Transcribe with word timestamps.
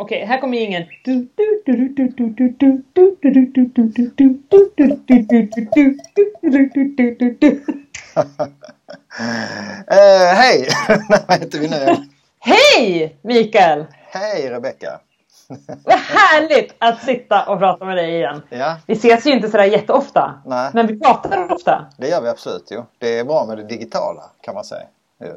Okej, 0.00 0.24
här 0.24 0.40
kommer 0.40 0.58
ingen. 0.58 0.82
Eh, 9.86 10.34
hej! 10.34 10.68
Vad 11.28 11.38
heter 11.40 11.58
vi 11.58 11.68
nu? 11.68 11.96
Hej 12.38 13.18
Mikael! 13.22 13.86
Hej 13.92 14.50
Rebecka! 14.50 15.00
Vad 15.84 15.98
härligt 15.98 16.74
att 16.78 17.02
sitta 17.02 17.44
och 17.46 17.58
prata 17.58 17.84
med 17.84 17.96
dig 17.96 18.14
igen. 18.14 18.42
Ja, 18.48 18.76
Vi 18.86 18.94
ses 18.94 19.26
ju 19.26 19.30
inte 19.30 19.50
sådär 19.50 19.64
jätteofta. 19.64 20.42
Nej. 20.46 20.70
Men 20.74 20.86
vi 20.86 21.00
pratar 21.00 21.52
ofta. 21.52 21.86
det 21.96 22.08
gör 22.08 22.22
vi 22.22 22.28
absolut. 22.28 22.68
Jo. 22.70 22.84
Det 22.98 23.18
är 23.18 23.24
bra 23.24 23.46
med 23.46 23.56
det 23.58 23.64
digitala 23.64 24.22
kan 24.40 24.54
man 24.54 24.64
säga. 24.64 24.86
Jo. 25.24 25.32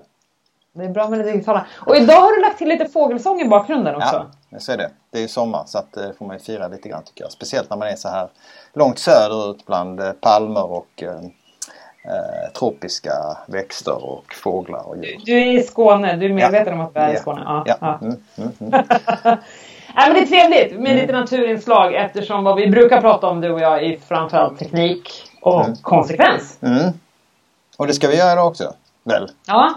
Det 0.74 0.86
är 0.86 0.90
bra 0.90 1.10
med 1.10 1.20
det 1.20 1.32
digitala. 1.32 1.66
Och 1.86 1.96
idag 1.96 2.22
har 2.22 2.36
du 2.36 2.42
lagt 2.42 2.58
till 2.58 2.68
lite 2.70 2.86
fågelsång 2.86 3.42
i 3.42 3.48
bakgrunden 3.48 3.96
också. 3.96 4.16
Ja, 4.16 4.32
så 4.60 4.72
är 4.72 4.78
det. 4.78 4.90
Det 5.12 5.18
är 5.18 5.22
ju 5.22 5.28
sommar 5.28 5.64
så 5.66 5.78
att 5.78 5.92
det 5.94 6.14
får 6.18 6.26
man 6.26 6.38
ju 6.38 6.44
fira 6.44 6.68
lite 6.68 6.90
grann 6.90 7.04
tycker 7.04 7.24
jag. 7.24 7.32
Speciellt 7.32 7.70
när 7.70 7.78
man 7.78 7.88
är 7.88 7.96
så 7.96 8.10
här 8.10 8.28
långt 8.74 9.00
söderut 9.00 9.66
bland 9.66 10.00
eh, 10.00 10.12
palmer 10.12 10.72
och 10.72 11.04
eh, 11.04 11.10
eh, 12.06 12.52
tropiska 12.60 13.14
växter 13.48 14.06
och 14.06 14.34
fåglar 14.44 14.88
och 14.88 14.98
djur. 14.98 15.22
Du 15.26 15.34
är 15.42 15.60
i 15.60 15.64
Skåne. 15.64 16.16
Du 16.16 16.26
är 16.26 16.34
medveten 16.34 16.68
Ja. 16.68 16.74
om 16.74 16.80
att 16.82 16.96
vi 16.96 17.00
är 17.00 17.10
i 17.10 17.14
Ja. 17.14 17.20
Skåne? 17.20 17.42
Ja. 17.46 17.64
Ja. 17.66 17.76
ja. 17.82 17.98
Mm, 18.02 18.18
mm, 18.38 18.52
mm. 18.60 18.86
Nej, 19.96 20.08
men 20.08 20.14
det 20.14 20.20
är 20.22 20.26
trevligt 20.26 20.80
med 20.80 20.96
lite 20.96 21.14
naturinslag 21.14 21.94
eftersom 21.94 22.44
vad 22.44 22.56
vi 22.56 22.68
brukar 22.68 23.02
prata 23.02 23.28
om 23.28 23.42
du 23.42 23.52
och 23.52 23.60
jag 23.60 23.84
är 23.84 23.98
framförallt 24.08 24.60
teknik 24.60 25.10
och 25.42 25.66
Mm. 25.66 25.76
konsekvens. 25.82 26.58
Mm. 26.62 26.92
Och 27.78 27.88
det 27.88 27.94
ska 27.94 28.08
vi 28.08 28.18
göra 28.18 28.44
också, 28.46 28.74
väl? 29.04 29.28
Ja. 29.48 29.74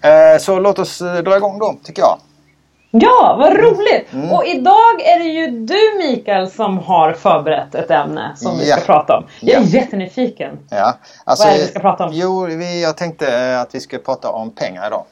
Eh, 0.00 0.38
så 0.38 0.58
låt 0.60 0.78
oss 0.78 1.00
eh, 1.00 1.14
dra 1.14 1.36
igång 1.36 1.58
då, 1.58 1.74
tycker 1.84 2.02
jag. 2.02 2.18
Ja, 2.96 3.36
vad 3.38 3.56
roligt! 3.56 4.12
Mm. 4.12 4.32
Och 4.32 4.44
idag 4.46 5.00
är 5.04 5.18
det 5.18 5.24
ju 5.24 5.46
du 5.46 5.98
Mikael 5.98 6.50
som 6.50 6.78
har 6.78 7.12
förberett 7.12 7.74
ett 7.74 7.90
ämne 7.90 8.32
som 8.36 8.58
vi 8.58 8.68
Ja. 8.70 8.76
ska 8.76 8.86
prata 8.86 9.16
om. 9.16 9.24
Jag 9.40 9.56
är 9.56 9.60
Ja. 9.60 9.66
jättenyfiken. 9.80 10.58
Ja, 10.70 10.94
alltså, 11.24 11.44
Vad 11.44 11.52
är 11.54 11.58
det 11.58 11.62
vi 11.64 11.70
ska 11.70 11.80
prata 11.80 12.04
om? 12.04 12.10
Jo, 12.12 12.44
vi, 12.46 12.82
jag 12.82 12.96
tänkte 12.96 13.36
eh, 13.38 13.60
att 13.60 13.74
vi 13.74 13.80
skulle 13.80 14.02
prata 14.02 14.30
om 14.30 14.50
pengar 14.50 14.86
idag. 14.86 15.04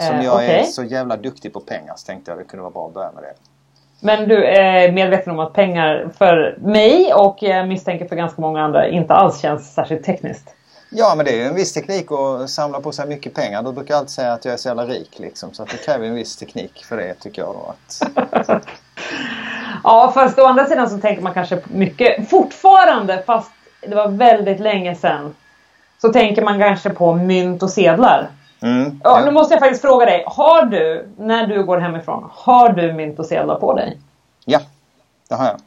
Som 0.00 0.16
Eh, 0.16 0.24
jag 0.24 0.44
är 0.44 0.48
okej. 0.48 0.64
så 0.66 0.84
jävla 0.84 1.16
duktig 1.16 1.52
på 1.52 1.60
pengar 1.60 1.94
så 1.96 2.06
tänkte 2.06 2.30
jag 2.30 2.38
det 2.38 2.44
kunde 2.44 2.62
vara 2.62 2.72
bra 2.72 2.86
att 2.86 2.94
börja 2.94 3.10
med 3.12 3.22
det. 3.22 3.34
Men 4.00 4.28
du 4.28 4.44
är 4.44 4.92
medveten 4.92 5.32
om 5.32 5.38
att 5.38 5.52
pengar 5.52 6.08
för 6.18 6.58
mig 6.60 7.14
och 7.14 7.36
jag 7.40 7.68
misstänker 7.68 8.08
för 8.08 8.16
ganska 8.16 8.40
många 8.42 8.62
andra 8.64 8.88
inte 8.88 9.14
alls 9.14 9.40
känns 9.40 9.74
särskilt 9.74 10.04
tekniskt. 10.04 10.54
Ja, 10.96 11.14
men 11.16 11.24
det 11.24 11.32
är 11.32 11.36
ju 11.36 11.42
en 11.42 11.54
viss 11.54 11.72
teknik 11.72 12.12
att 12.12 12.50
samla 12.50 12.80
på 12.80 12.92
sig 12.92 13.06
mycket 13.08 13.34
pengar. 13.34 13.62
Då 13.62 13.72
brukar 13.72 13.94
jag 13.94 13.98
alltid 13.98 14.10
säga 14.10 14.32
att 14.32 14.44
jag 14.44 14.54
är 14.54 14.58
så 14.58 14.68
jävla 14.68 14.86
rik 14.86 15.18
liksom. 15.18 15.54
Så 15.54 15.62
att 15.62 15.68
det 15.68 15.76
kräver 15.76 16.06
en 16.06 16.14
viss 16.14 16.36
teknik 16.36 16.84
för 16.84 16.96
det 16.96 17.14
tycker 17.14 17.42
jag 17.42 17.54
då. 17.54 17.74
Att, 17.74 18.62
Ja, 19.84 20.10
fast 20.14 20.38
å 20.38 20.44
andra 20.46 20.66
sidan 20.66 20.90
så 20.90 20.98
tänker 20.98 21.22
man 21.22 21.34
kanske 21.34 21.60
mycket 21.66 22.30
fortfarande, 22.30 23.22
fast 23.26 23.50
det 23.80 23.94
var 23.94 24.08
väldigt 24.08 24.60
länge 24.60 24.94
sedan, 24.94 25.34
så 26.00 26.12
tänker 26.12 26.42
man 26.42 26.58
kanske 26.60 26.90
på 26.90 27.14
mynt 27.14 27.62
och 27.62 27.70
sedlar. 27.70 28.30
mm, 28.62 29.00
Ja, 29.04 29.22
nu 29.24 29.30
måste 29.30 29.54
jag 29.54 29.60
faktiskt 29.60 29.82
fråga 29.82 30.06
dig, 30.06 30.24
har 30.26 30.66
du, 30.66 31.08
när 31.18 31.46
du 31.46 31.64
går 31.64 31.78
hemifrån, 31.78 32.28
har 32.32 32.68
du 32.68 32.92
mynt 32.92 33.18
och 33.18 33.26
sedlar 33.26 33.54
på 33.60 33.74
dig? 33.74 33.98
ja, 34.44 34.60
det 35.28 35.34
har 35.34 35.46
jag. 35.46 35.60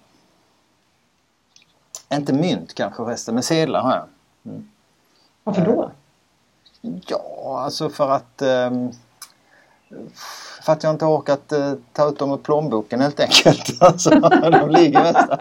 Inte 2.17 2.33
mynt 2.33 2.73
kanske 2.73 3.03
förresten, 3.03 3.33
men 3.33 3.43
sedlar 3.43 3.81
har 3.81 3.95
jag. 3.95 4.05
Varför 5.47 5.61
då? 5.61 5.91
Ja, 7.07 7.61
alltså 7.63 7.89
för 7.89 8.09
att... 8.09 8.41
ehm, 8.41 8.91
för 10.65 10.73
att 10.73 10.83
jag 10.83 10.93
inte 10.93 11.05
har 11.05 11.17
orkat 11.17 11.51
eh, 11.51 11.73
ta 11.93 12.09
ut 12.09 12.19
dem 12.19 12.31
ur 12.31 12.37
plånboken 12.37 13.01
helt 13.01 13.19
enkelt. 13.19 13.81
Alltså, 13.81 14.09
de 14.51 14.69
ligger 14.69 15.03
nästan. 15.03 15.37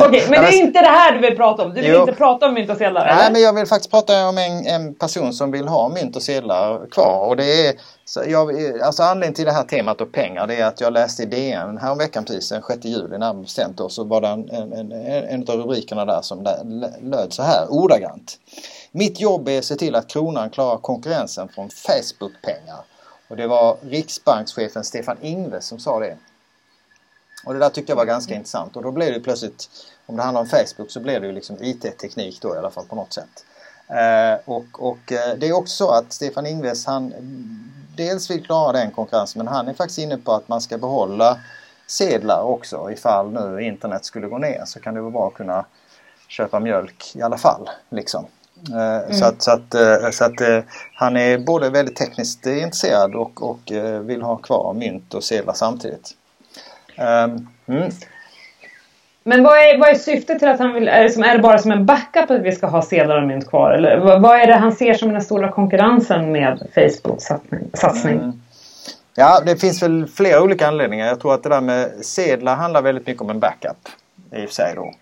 Okej, 0.00 0.26
men 0.30 0.42
det 0.42 0.48
är 0.48 0.60
inte 0.60 0.80
det 0.80 0.88
här 0.88 1.12
du 1.12 1.18
vill 1.18 1.36
prata 1.36 1.64
om. 1.64 1.74
Du 1.74 1.80
vill 1.80 1.90
Jo. 1.90 2.00
inte 2.00 2.12
prata 2.12 2.46
om 2.46 2.54
mynt 2.54 2.70
och 2.70 2.76
sedlar, 2.76 3.06
Nej, 3.06 3.14
eller? 3.14 3.32
men 3.32 3.42
jag 3.42 3.52
vill 3.52 3.66
faktiskt 3.66 3.90
prata 3.90 4.28
om 4.28 4.38
en, 4.38 4.66
en 4.66 4.94
person 4.94 5.32
som 5.32 5.50
vill 5.50 5.68
ha 5.68 5.88
mynt 5.88 6.16
och 6.16 6.22
sedlar 6.22 6.86
kvar. 6.90 7.26
Och 7.28 7.36
det 7.36 7.66
är, 7.68 7.74
jag, 8.26 8.50
alltså 8.82 9.02
anledningen 9.02 9.34
till 9.34 9.44
det 9.44 9.52
här 9.52 9.62
temat 9.62 10.00
och 10.00 10.12
pengar 10.12 10.46
det 10.46 10.56
är 10.60 10.66
att 10.66 10.80
jag 10.80 10.92
läste 10.92 11.22
i 11.22 11.26
DN 11.26 11.78
häromveckan 11.78 12.24
precis 12.24 12.48
den 12.48 12.62
6 12.62 12.84
juli 12.84 13.18
närmare 13.18 13.42
bestämt 13.42 13.76
då, 13.76 13.88
så 13.88 14.04
var 14.04 14.20
det 14.20 14.28
en, 14.28 14.50
en, 14.50 14.72
en, 14.72 14.92
en 14.92 15.40
av 15.48 15.54
rubrikerna 15.56 16.04
där 16.04 16.20
som 16.22 16.46
lö- 16.46 16.90
löd 17.10 17.32
så 17.32 17.42
här 17.42 17.66
ordagrant. 17.72 18.38
Mitt 18.96 19.20
jobb 19.20 19.48
är 19.48 19.58
att 19.58 19.64
se 19.64 19.76
till 19.76 19.94
att 19.94 20.08
kronan 20.08 20.50
klarar 20.50 20.78
konkurrensen 20.78 21.48
från 21.48 21.70
Facebook-pengar. 21.70 22.84
Och 23.28 23.36
det 23.36 23.46
var 23.46 23.76
Riksbankschefen 23.82 24.84
Stefan 24.84 25.16
Ingves 25.20 25.66
som 25.66 25.78
sa 25.78 26.00
det. 26.00 26.16
Och 27.46 27.52
det 27.52 27.58
där 27.58 27.68
tyckte 27.68 27.92
jag 27.92 27.96
var 27.96 28.04
ganska 28.04 28.34
intressant 28.34 28.76
och 28.76 28.82
då 28.82 28.92
blev 28.92 29.12
det 29.12 29.20
plötsligt, 29.20 29.68
om 30.06 30.16
det 30.16 30.22
handlar 30.22 30.40
om 30.40 30.46
Facebook 30.46 30.90
så 30.90 31.00
blev 31.00 31.20
det 31.20 31.26
ju 31.26 31.32
liksom 31.32 31.56
IT-teknik 31.60 32.40
då 32.40 32.54
i 32.54 32.58
alla 32.58 32.70
fall 32.70 32.84
på 32.84 32.96
något 32.96 33.12
sätt. 33.12 33.44
Eh, 33.88 34.40
och 34.44 34.88
och 34.90 35.12
eh, 35.12 35.36
det 35.38 35.48
är 35.48 35.52
också 35.52 35.74
så 35.74 35.90
att 35.90 36.12
Stefan 36.12 36.46
Ingves 36.46 36.86
han 36.86 37.12
mm, 37.12 37.72
dels 37.96 38.30
vill 38.30 38.44
klara 38.44 38.72
den 38.72 38.90
konkurrensen 38.90 39.38
men 39.44 39.54
han 39.54 39.68
är 39.68 39.74
faktiskt 39.74 39.98
inne 39.98 40.16
på 40.16 40.32
att 40.32 40.48
man 40.48 40.60
ska 40.60 40.78
behålla 40.78 41.40
sedlar 41.86 42.42
också 42.42 42.90
ifall 42.92 43.32
nu 43.32 43.62
internet 43.62 44.04
skulle 44.04 44.28
gå 44.28 44.38
ner 44.38 44.64
så 44.66 44.80
kan 44.80 44.94
det 44.94 45.00
vara 45.00 45.10
bra 45.10 45.26
att 45.28 45.34
kunna 45.34 45.64
köpa 46.28 46.60
mjölk 46.60 47.12
i 47.14 47.22
alla 47.22 47.38
fall. 47.38 47.70
Liksom. 47.88 48.26
Eh, 48.72 49.14
Så 49.14 49.24
att, 49.24 49.42
så 49.42 49.50
att, 49.50 49.74
eh, 49.74 50.10
så 50.10 50.24
att 50.24 50.40
eh, 50.40 50.58
han 50.94 51.16
är 51.16 51.38
både 51.38 51.70
väldigt 51.70 51.96
tekniskt 51.96 52.46
intresserad 52.46 53.14
och, 53.14 53.50
och 53.50 53.60
vill 54.00 54.22
ha 54.22 54.36
kvar 54.36 54.74
mynt 54.74 55.14
och 55.14 55.24
sedlar 55.24 55.54
samtidigt. 55.54 56.10
Ehm, 56.96 57.48
mm. 57.66 57.90
Men 59.26 59.42
vad 59.42 59.58
är, 59.58 59.78
vad 59.78 59.88
är 59.88 59.94
syftet 59.94 60.38
till 60.38 60.48
att 60.48 60.58
han 60.58 60.72
vill... 60.72 60.88
Är 60.88 61.02
det, 61.02 61.10
som, 61.10 61.22
är 61.22 61.36
det 61.36 61.42
bara 61.42 61.58
som 61.58 61.70
en 61.70 61.86
backup 61.86 62.30
att 62.30 62.40
vi 62.40 62.52
ska 62.52 62.66
ha 62.66 62.82
sedlar 62.82 63.22
och 63.22 63.28
mynt 63.28 63.48
kvar? 63.48 63.70
Eller 63.70 63.98
vad, 63.98 64.22
vad 64.22 64.40
är 64.40 64.46
det 64.46 64.54
han 64.54 64.72
ser 64.72 64.94
som 64.94 65.12
den 65.12 65.22
stora 65.22 65.52
konkurrensen 65.52 66.32
med 66.32 66.66
Facebooks 66.74 67.24
satsning? 67.24 67.70
satsning? 67.74 68.14
Mm. 68.14 68.40
Ja, 69.14 69.42
det 69.46 69.56
finns 69.56 69.82
väl 69.82 70.06
flera 70.06 70.42
olika 70.42 70.68
anledningar. 70.68 71.06
Jag 71.06 71.20
tror 71.20 71.34
att 71.34 71.42
det 71.42 71.48
där 71.48 71.60
med 71.60 71.90
sedlar 72.02 72.56
handlar 72.56 72.82
väldigt 72.82 73.06
mycket 73.06 73.22
om 73.22 73.30
en 73.30 73.40
backup. 73.40 73.88
I 74.32 74.44
och 74.44 74.48
för 74.48 74.54
sig 74.54 74.72
då. 74.76 74.94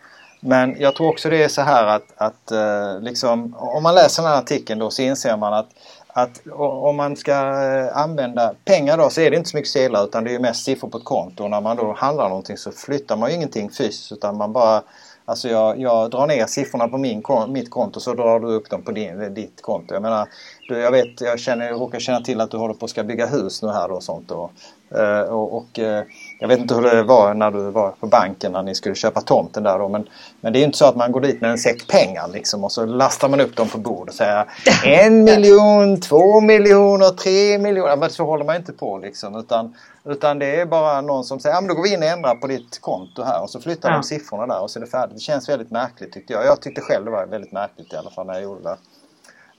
Men 0.44 0.76
jag 0.80 0.94
tror 0.94 1.08
också 1.08 1.30
det 1.30 1.42
är 1.42 1.48
så 1.48 1.62
här 1.62 1.86
att, 1.86 2.06
att 2.16 2.50
eh, 2.50 3.00
liksom, 3.00 3.56
om 3.58 3.82
man 3.82 3.94
läser 3.94 4.22
den 4.22 4.32
här 4.32 4.38
artikeln 4.38 4.78
då 4.78 4.91
så 4.91 5.03
inser 5.03 5.36
man 5.36 5.53
att, 5.53 5.69
att 6.06 6.41
om 6.56 6.97
man 6.97 7.16
ska 7.16 7.32
eh, 7.32 7.97
använda 7.97 8.54
pengar 8.64 8.98
då 8.98 9.10
så 9.10 9.20
är 9.20 9.30
det 9.30 9.36
inte 9.36 9.50
så 9.50 9.56
mycket 9.56 9.70
sedlar 9.70 10.04
utan 10.04 10.25
det 10.25 10.34
är 10.34 10.38
mest 10.38 10.64
siffror 10.64 10.88
på 10.88 10.98
ett 10.98 11.04
konto. 11.04 11.44
Och 11.44 11.50
när 11.50 11.60
man 11.60 11.76
då 11.76 11.94
handlar 11.98 12.28
någonting 12.28 12.56
så 12.56 12.72
flyttar 12.72 13.16
man 13.16 13.30
ju 13.30 13.36
ingenting 13.36 13.70
fysiskt 13.70 14.12
utan 14.12 14.36
man 14.36 14.53
bara 14.53 14.82
Alltså 15.25 15.48
jag, 15.48 15.80
jag 15.80 16.10
drar 16.10 16.26
ner 16.26 16.47
siffrorna 16.47 16.88
på 16.88 16.98
min, 16.98 17.22
mitt 17.48 17.70
konto 17.70 18.00
så 18.00 18.14
drar 18.14 18.41
du 18.41 18.47
upp 18.47 18.70
dem 18.70 18.82
på 18.82 18.92
din, 18.92 19.34
ditt 19.34 19.62
konto. 19.62 19.94
Jag 19.94 20.03
menar, 20.03 20.28
du, 20.72 20.81
jag 20.81 20.91
vet, 20.91 21.21
jag, 21.21 21.38
känner, 21.41 21.66
jag 21.66 21.81
råkar 21.81 22.00
känna 22.00 22.21
till 22.21 22.41
att 22.41 22.50
du 22.50 22.56
håller 22.56 22.75
på 22.75 22.84
att 22.84 22.91
ska 22.91 23.05
bygga 23.05 23.27
hus 23.27 23.62
nu 23.62 23.69
här 23.69 23.91
och 23.91 24.03
sånt. 24.03 24.31
Och, 24.31 24.53
eh, 24.99 25.21
och, 25.21 25.56
och 25.56 25.78
eh, 25.78 26.05
jag 26.38 26.49
vet 26.49 26.59
inte 26.59 26.75
hur 26.75 26.83
det 26.83 27.03
var 27.03 27.34
när 27.34 27.50
du 27.50 27.71
var 27.71 27.91
på 27.91 28.06
banken 28.06 28.53
när 28.53 28.62
ni 28.62 28.75
skulle 28.75 28.94
köpa 28.94 29.21
tomten 29.21 29.62
där 29.62 29.78
då. 29.78 29.88
Men, 29.88 30.09
men 30.41 30.53
det 30.53 30.59
är 30.59 30.60
ju 30.60 30.66
inte 30.66 30.78
så 30.78 30.84
att 30.87 30.97
man 30.97 31.12
går 31.12 31.21
dit 31.21 31.41
med 31.41 31.50
en 31.50 31.59
säck 31.59 31.88
pengar 31.88 32.28
liksom 32.28 32.65
och 32.65 32.72
så 32.72 32.87
lastar 32.87 33.28
man 33.28 33.41
upp 33.41 33.56
dem 33.56 33.69
på 33.69 33.78
bordet 33.78 34.09
och 34.09 34.15
säger 34.15 34.47
en 34.84 35.25
miljon, 35.25 36.00
två 36.00 36.41
miljoner, 36.41 37.10
tre 37.10 37.59
miljoner. 37.59 37.97
Men 37.97 38.10
så 38.10 38.25
håller 38.25 38.44
man 38.44 38.56
inte 38.56 38.72
på 38.72 38.99
liksom. 38.99 39.37
Utan, 39.37 39.75
utan 40.04 40.39
det 40.39 40.60
är 40.60 40.66
bara 40.66 41.00
någon 41.00 41.25
som 41.25 41.41
säger, 41.41 41.56
ja 41.56 41.60
men 41.60 41.69
då 41.69 41.75
går 41.75 41.83
vi 41.83 41.94
in 41.94 42.03
och 42.03 42.09
ändrar 42.09 42.34
på 42.34 42.47
ditt 42.47 42.81
konto 42.81 43.22
här 43.22 43.43
och 43.43 43.50
så 43.50 43.60
flyttar 43.60 43.89
Ja. 43.89 43.94
de 43.97 44.03
siffrorna 44.03 44.47
där 44.47 44.62
och 44.62 44.71
så 44.71 44.78
är 44.78 44.81
det 44.81 44.91
färdigt. 44.91 45.16
Det 45.16 45.21
känns 45.21 45.49
väldigt 45.49 45.71
märkligt 45.71 46.12
tyckte 46.12 46.33
jag. 46.33 46.44
Jag 46.44 46.60
tyckte 46.62 46.81
själv 46.81 47.04
det 47.04 47.10
var 47.10 47.27
väldigt 47.27 47.53
märkligt 47.53 47.93
i 47.93 47.97
alla 47.97 48.10
fall 48.10 48.27
när 48.27 48.34
jag 48.34 48.43
gjorde 48.43 48.62
det. 48.62 48.77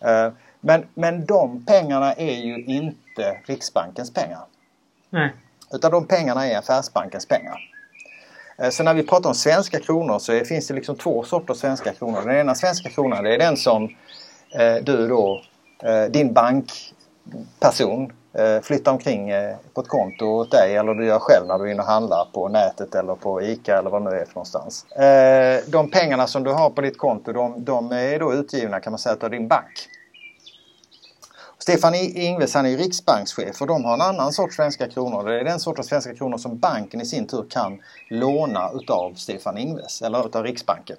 Eh, 0.03 0.31
Men, 0.65 0.85
men 0.93 1.25
de 1.25 1.65
pengarna 1.65 2.13
är 2.13 2.35
ju 2.35 2.65
inte 2.65 3.37
Riksbankens 3.45 4.13
pengar. 4.13 4.41
Nej. 5.09 5.33
Utan 5.73 5.91
de 5.91 6.07
pengarna 6.07 6.47
är 6.47 6.57
affärsbankens 6.57 7.25
pengar. 7.25 7.59
Eh, 8.57 8.69
Så 8.69 8.83
när 8.83 8.93
vi 8.93 9.03
pratar 9.03 9.29
om 9.29 9.35
svenska 9.35 9.79
kronor 9.79 10.19
så 10.19 10.39
finns 10.45 10.67
det 10.67 10.73
liksom 10.73 10.95
två 10.95 11.23
sorters 11.23 11.57
svenska 11.57 11.93
kronor. 11.93 12.21
Den 12.25 12.35
ena 12.35 12.55
svenska 12.55 12.89
kronan 12.89 13.23
det 13.23 13.33
är 13.33 13.39
den 13.39 13.57
som 13.57 13.83
eh, 14.55 14.75
du 14.83 15.07
då, 15.07 15.41
eh, 15.83 16.03
din 16.03 16.33
bankperson 16.33 18.11
flyttar 18.61 18.91
omkring 18.91 19.31
på 19.73 19.81
ett 19.81 19.87
konto 19.87 20.25
åt 20.25 20.51
dig 20.51 20.75
eller 20.75 20.93
du 20.93 21.05
gör 21.05 21.19
själv 21.19 21.47
när 21.47 21.59
du 21.59 21.67
är 21.67 21.71
inne 21.71 21.81
och 21.81 21.87
handlar 21.87 22.25
på 22.33 22.47
nätet 22.47 22.95
eller 22.95 23.15
på 23.15 23.41
ICA 23.41 23.77
eller 23.79 23.89
vad 23.89 24.03
det 24.03 24.09
nu 24.09 24.15
är 24.17 24.25
för 24.25 24.35
någonstans. 24.35 24.85
De 25.71 25.89
pengarna 25.91 26.27
som 26.27 26.43
du 26.43 26.51
har 26.51 26.69
på 26.69 26.81
ditt 26.81 26.97
konto 26.97 27.33
de, 27.33 27.65
de 27.65 27.91
är 27.91 28.19
då 28.19 28.33
utgivna 28.33 28.79
kan 28.79 28.91
man 28.91 28.99
säga 28.99 29.17
av 29.21 29.29
din 29.29 29.47
bank. 29.47 29.89
Stefan 31.63 31.95
Ingves 31.95 32.53
han 32.53 32.65
är 32.65 32.69
ju 32.69 32.77
riksbankschef 32.77 33.61
och 33.61 33.67
de 33.67 33.85
har 33.85 33.93
en 33.93 34.01
annan 34.01 34.31
sorts 34.31 34.55
svenska 34.55 34.87
kronor. 34.87 35.29
Det 35.29 35.39
är 35.39 35.43
den 35.43 35.59
sortens 35.59 35.87
svenska 35.87 36.15
kronor 36.15 36.37
som 36.37 36.57
banken 36.57 37.01
i 37.01 37.05
sin 37.05 37.27
tur 37.27 37.45
kan 37.49 37.79
låna 38.09 38.71
utav 38.73 39.13
Stefan 39.13 39.57
Ingves 39.57 40.01
eller 40.01 40.25
utav 40.25 40.43
Riksbanken. 40.43 40.97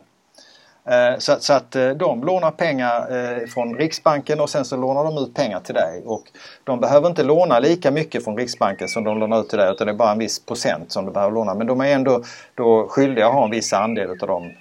Så, 1.19 1.37
så, 1.41 1.53
att 1.53 1.77
eh, 1.77 1.89
de 1.89 2.25
lånar 2.25 2.51
pengar 2.51 3.17
eh, 3.17 3.47
från 3.47 3.75
Riksbanken 3.75 4.41
och 4.41 4.51
sen 4.51 4.65
så 4.65 4.77
lånar 4.77 5.05
de 5.05 5.19
ut 5.19 5.35
pengar 5.35 5.61
till 5.61 5.75
dig. 5.75 6.03
Och 6.07 6.25
de 6.65 6.81
behöver 6.81 7.09
inte 7.09 7.23
låna 7.23 7.59
lika 7.59 7.91
mycket 7.91 8.25
från 8.25 8.37
Riksbanken 8.37 8.89
som 8.89 9.05
de 9.05 9.19
lånar 9.19 9.41
ut 9.41 9.49
till 9.49 9.59
dig 9.59 9.73
utan 9.73 9.87
det 9.87 9.93
är 9.93 9.97
bara 9.97 10.13
en 10.13 10.19
viss 10.19 10.47
procent 10.47 10.93
som 10.93 11.05
du 11.05 11.13
behöver 11.13 11.35
låna. 11.35 11.55
Men 11.55 11.67
de 11.67 11.81
är 11.81 11.95
ändå 11.95 12.23
då 12.55 12.89
skyldiga 12.89 13.27
att 13.27 13.35
ha 13.35 13.45
en 13.45 13.51
viss 13.51 13.73
andel 13.73 14.11
av 14.11 14.29
de 14.29 14.53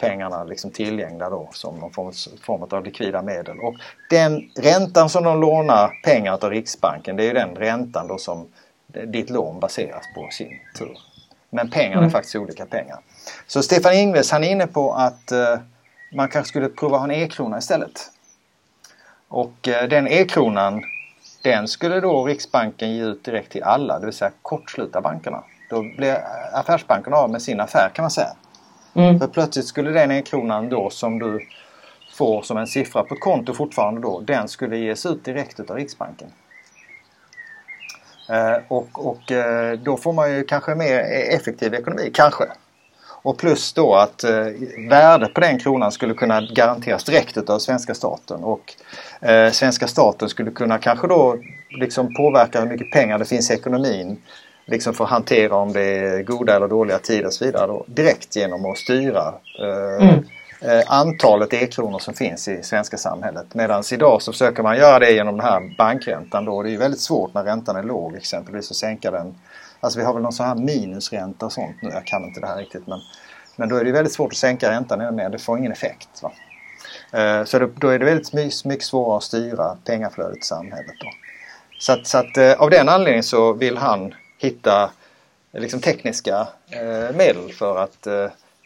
pengarna 0.00 0.44
liksom 0.44 0.70
tillgängliga 0.70 1.30
då 1.30 1.48
som 1.52 1.78
någon 1.78 1.92
form, 1.92 2.12
form 2.42 2.62
av 2.62 2.84
likvida 2.84 3.22
medel. 3.22 3.58
Och 3.58 3.74
den 4.10 4.50
räntan 4.56 5.08
som 5.08 5.24
de 5.24 5.40
lånar 5.40 6.00
pengar 6.04 6.32
av 6.32 6.50
Riksbanken 6.50 7.16
det 7.16 7.22
är 7.22 7.26
ju 7.26 7.32
den 7.32 7.54
räntan 7.54 8.08
då 8.08 8.18
som 8.18 8.46
ditt 9.06 9.30
lån 9.30 9.60
baseras 9.60 10.04
på 10.14 10.28
sin 10.30 10.58
tur. 10.78 10.98
Men 11.50 11.70
pengarna 11.70 11.96
är 11.96 11.98
mm. 11.98 12.10
faktiskt 12.10 12.36
olika 12.36 12.66
pengar. 12.66 12.98
Så 13.46 13.62
Stefan 13.62 13.94
Ingves 13.94 14.30
han 14.30 14.44
är 14.44 14.50
inne 14.50 14.66
på 14.66 14.92
att 14.92 15.32
eh, 15.32 15.58
man 16.12 16.28
kanske 16.28 16.48
skulle 16.48 16.68
prova 16.68 16.96
att 16.96 17.00
ha 17.00 17.12
en 17.12 17.22
e-krona 17.22 17.58
istället. 17.58 18.10
Och 19.28 19.68
eh, 19.68 19.88
den 19.88 20.08
e-kronan 20.08 20.82
den 21.42 21.68
skulle 21.68 22.00
då 22.00 22.24
Riksbanken 22.24 22.92
ge 22.96 23.04
ut 23.04 23.24
direkt 23.24 23.52
till 23.52 23.62
alla, 23.62 23.98
det 23.98 24.06
vill 24.06 24.14
säga 24.14 24.30
kortsluta 24.42 25.00
bankerna. 25.00 25.42
Då 25.70 25.82
blir 25.82 26.24
affärsbankerna 26.52 27.16
av 27.16 27.30
med 27.30 27.42
sin 27.42 27.60
affär 27.60 27.90
kan 27.94 28.02
man 28.02 28.10
säga. 28.10 28.32
Mm. 28.94 29.18
För 29.18 29.26
plötsligt 29.26 29.66
skulle 29.66 29.90
den 29.90 30.10
e-kronan 30.10 30.68
då 30.68 30.90
som 30.90 31.18
du 31.18 31.40
får 32.12 32.42
som 32.42 32.56
en 32.56 32.66
siffra 32.66 33.02
på 33.02 33.14
ett 33.14 33.20
konto 33.20 33.54
fortfarande 33.54 34.00
då, 34.00 34.20
den 34.20 34.48
skulle 34.48 34.76
ges 34.76 35.06
ut 35.06 35.24
direkt 35.24 35.70
av 35.70 35.76
Riksbanken. 35.76 36.28
Eh, 38.28 38.62
och, 38.68 38.88
och 39.08 39.32
eh, 39.32 39.78
då 39.78 39.96
får 39.96 40.12
man 40.12 40.32
ju 40.32 40.44
kanske 40.44 40.74
mer 40.74 40.98
e-, 40.98 41.36
effektiv 41.36 41.74
ekonomi, 41.74 42.10
kanske. 42.14 42.44
Och 43.22 43.38
plus 43.38 43.72
då 43.72 43.94
att 43.94 44.24
eh, 44.24 44.46
värdet 44.88 45.34
på 45.34 45.40
den 45.40 45.58
kronan 45.58 45.92
skulle 45.92 46.14
kunna 46.14 46.40
garanteras 46.40 47.04
direkt 47.04 47.50
av 47.50 47.58
svenska 47.58 47.94
staten. 47.94 48.44
Och 48.44 48.74
eh, 49.20 49.50
svenska 49.50 49.86
staten 49.86 50.28
skulle 50.28 50.50
kunna 50.50 50.78
kanske 50.78 51.06
då 51.06 51.36
liksom 51.70 52.14
påverka 52.14 52.60
hur 52.60 52.68
mycket 52.68 52.90
pengar 52.90 53.18
det 53.18 53.24
finns 53.24 53.50
i 53.50 53.54
ekonomin. 53.54 54.22
Liksom 54.70 54.94
att 54.98 55.10
hantera 55.10 55.56
om 55.56 55.72
det 55.72 55.82
är 55.82 56.22
goda 56.22 56.56
eller 56.56 56.68
dåliga 56.68 56.98
tider 56.98 57.26
och 57.26 57.32
så 57.32 57.44
vidare. 57.44 57.66
Då, 57.66 57.84
direkt 57.86 58.36
genom 58.36 58.70
att 58.70 58.78
styra 58.78 59.34
eh, 59.60 60.08
mm. 60.08 60.24
Eh, 60.62 60.82
antalet 60.86 61.52
e-kronor 61.52 61.98
som 61.98 62.14
finns 62.14 62.48
i 62.48 62.62
svenska 62.62 62.96
samhället. 62.96 63.54
Medan 63.54 63.82
idag 63.92 64.22
så 64.22 64.32
försöker 64.32 64.62
man 64.62 64.76
göra 64.76 64.98
det 64.98 65.10
genom 65.10 65.36
den 65.36 65.46
här 65.46 65.76
bankräntan 65.78 66.44
då. 66.44 66.62
Det 66.62 66.74
är 66.74 66.78
väldigt 66.78 67.00
svårt 67.00 67.34
när 67.34 67.44
räntan 67.44 67.76
är 67.76 67.82
låg 67.82 68.16
exempelvis 68.16 68.70
att 68.70 68.76
sänka 68.76 69.10
den. 69.10 69.34
Alltså 69.80 69.98
vi 69.98 70.04
har 70.04 70.14
väl 70.14 70.22
någon 70.22 70.32
sån 70.32 70.46
här 70.46 70.54
minusränta 70.54 71.46
och 71.46 71.52
sånt 71.52 71.76
nu. 71.82 71.90
Jag 71.92 72.06
kan 72.06 72.24
inte 72.24 72.40
det 72.40 72.46
här 72.46 72.56
riktigt 72.56 72.86
men, 72.86 73.00
men 73.56 73.68
då 73.68 73.76
är 73.76 73.84
det 73.84 73.92
väldigt 73.92 74.12
svårt 74.12 74.32
att 74.32 74.38
sänka 74.38 74.70
räntan 74.70 75.00
ännu 75.00 75.16
mer. 75.16 75.30
Det 75.30 75.38
får 75.38 75.58
ingen 75.58 75.72
effekt. 75.72 76.22
Va? 76.22 76.32
Eh, 77.12 77.44
så 77.44 77.58
då 77.58 77.88
är 77.88 77.98
det 77.98 78.04
väldigt 78.04 78.64
mycket 78.64 78.84
svårare 78.84 79.16
att 79.16 79.22
styra 79.22 79.76
pengaflödet 79.84 80.38
i 80.38 80.44
samhället. 80.46 80.94
Då. 81.00 81.10
Så 81.78 81.92
att, 81.92 82.06
så 82.06 82.18
att 82.18 82.36
eh, 82.36 82.52
av 82.52 82.70
den 82.70 82.88
anledningen 82.88 83.22
så 83.22 83.52
vill 83.52 83.76
han 83.76 84.14
hitta 84.40 84.90
liksom 85.52 85.80
tekniska 85.80 86.48
medel 87.14 87.52
för 87.52 87.78
att 87.78 88.06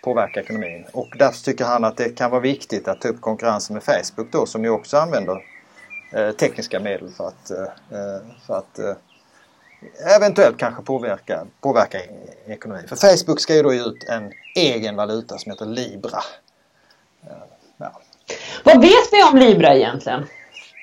påverka 0.05 0.41
ekonomin. 0.41 0.85
Och 0.93 1.09
därför 1.19 1.45
tycker 1.45 1.65
han 1.65 1.85
att 1.85 1.97
det 1.97 2.09
kan 2.09 2.31
vara 2.31 2.41
viktigt 2.41 2.89
att 2.89 3.01
ta 3.01 3.09
upp 3.09 3.21
konkurrensen 3.21 3.75
med 3.75 3.83
Facebook 3.83 4.33
då 4.33 4.47
som 4.47 4.65
ju 4.65 4.71
också 4.71 4.97
använder 4.97 5.45
eh, 6.13 6.31
tekniska 6.31 6.81
medel 6.81 7.11
för 7.11 7.29
att, 7.29 7.51
eh, 7.51 7.63
eh 7.99 8.23
för 8.47 8.59
att 8.59 8.79
eh, 8.79 10.17
eventuellt 10.17 10.59
kanske 10.59 10.83
påverka, 10.83 11.47
påverka 11.61 11.99
ekonomin. 12.47 12.89
För 12.89 12.97
Facebook 12.97 13.41
ska 13.41 13.55
ju 13.55 13.63
då 13.63 13.75
ge 13.75 13.81
ut 13.81 14.05
en 14.09 14.33
egen 14.57 14.97
valuta 14.97 15.39
som 15.39 15.53
heter 15.53 15.67
Libra. 15.67 16.23
Eh, 17.23 17.33
ja. 17.77 18.01
Vad 18.65 18.81
vet 18.81 19.13
vi 19.13 19.23
om 19.33 19.37
Libra 19.39 19.75
egentligen? 19.75 20.27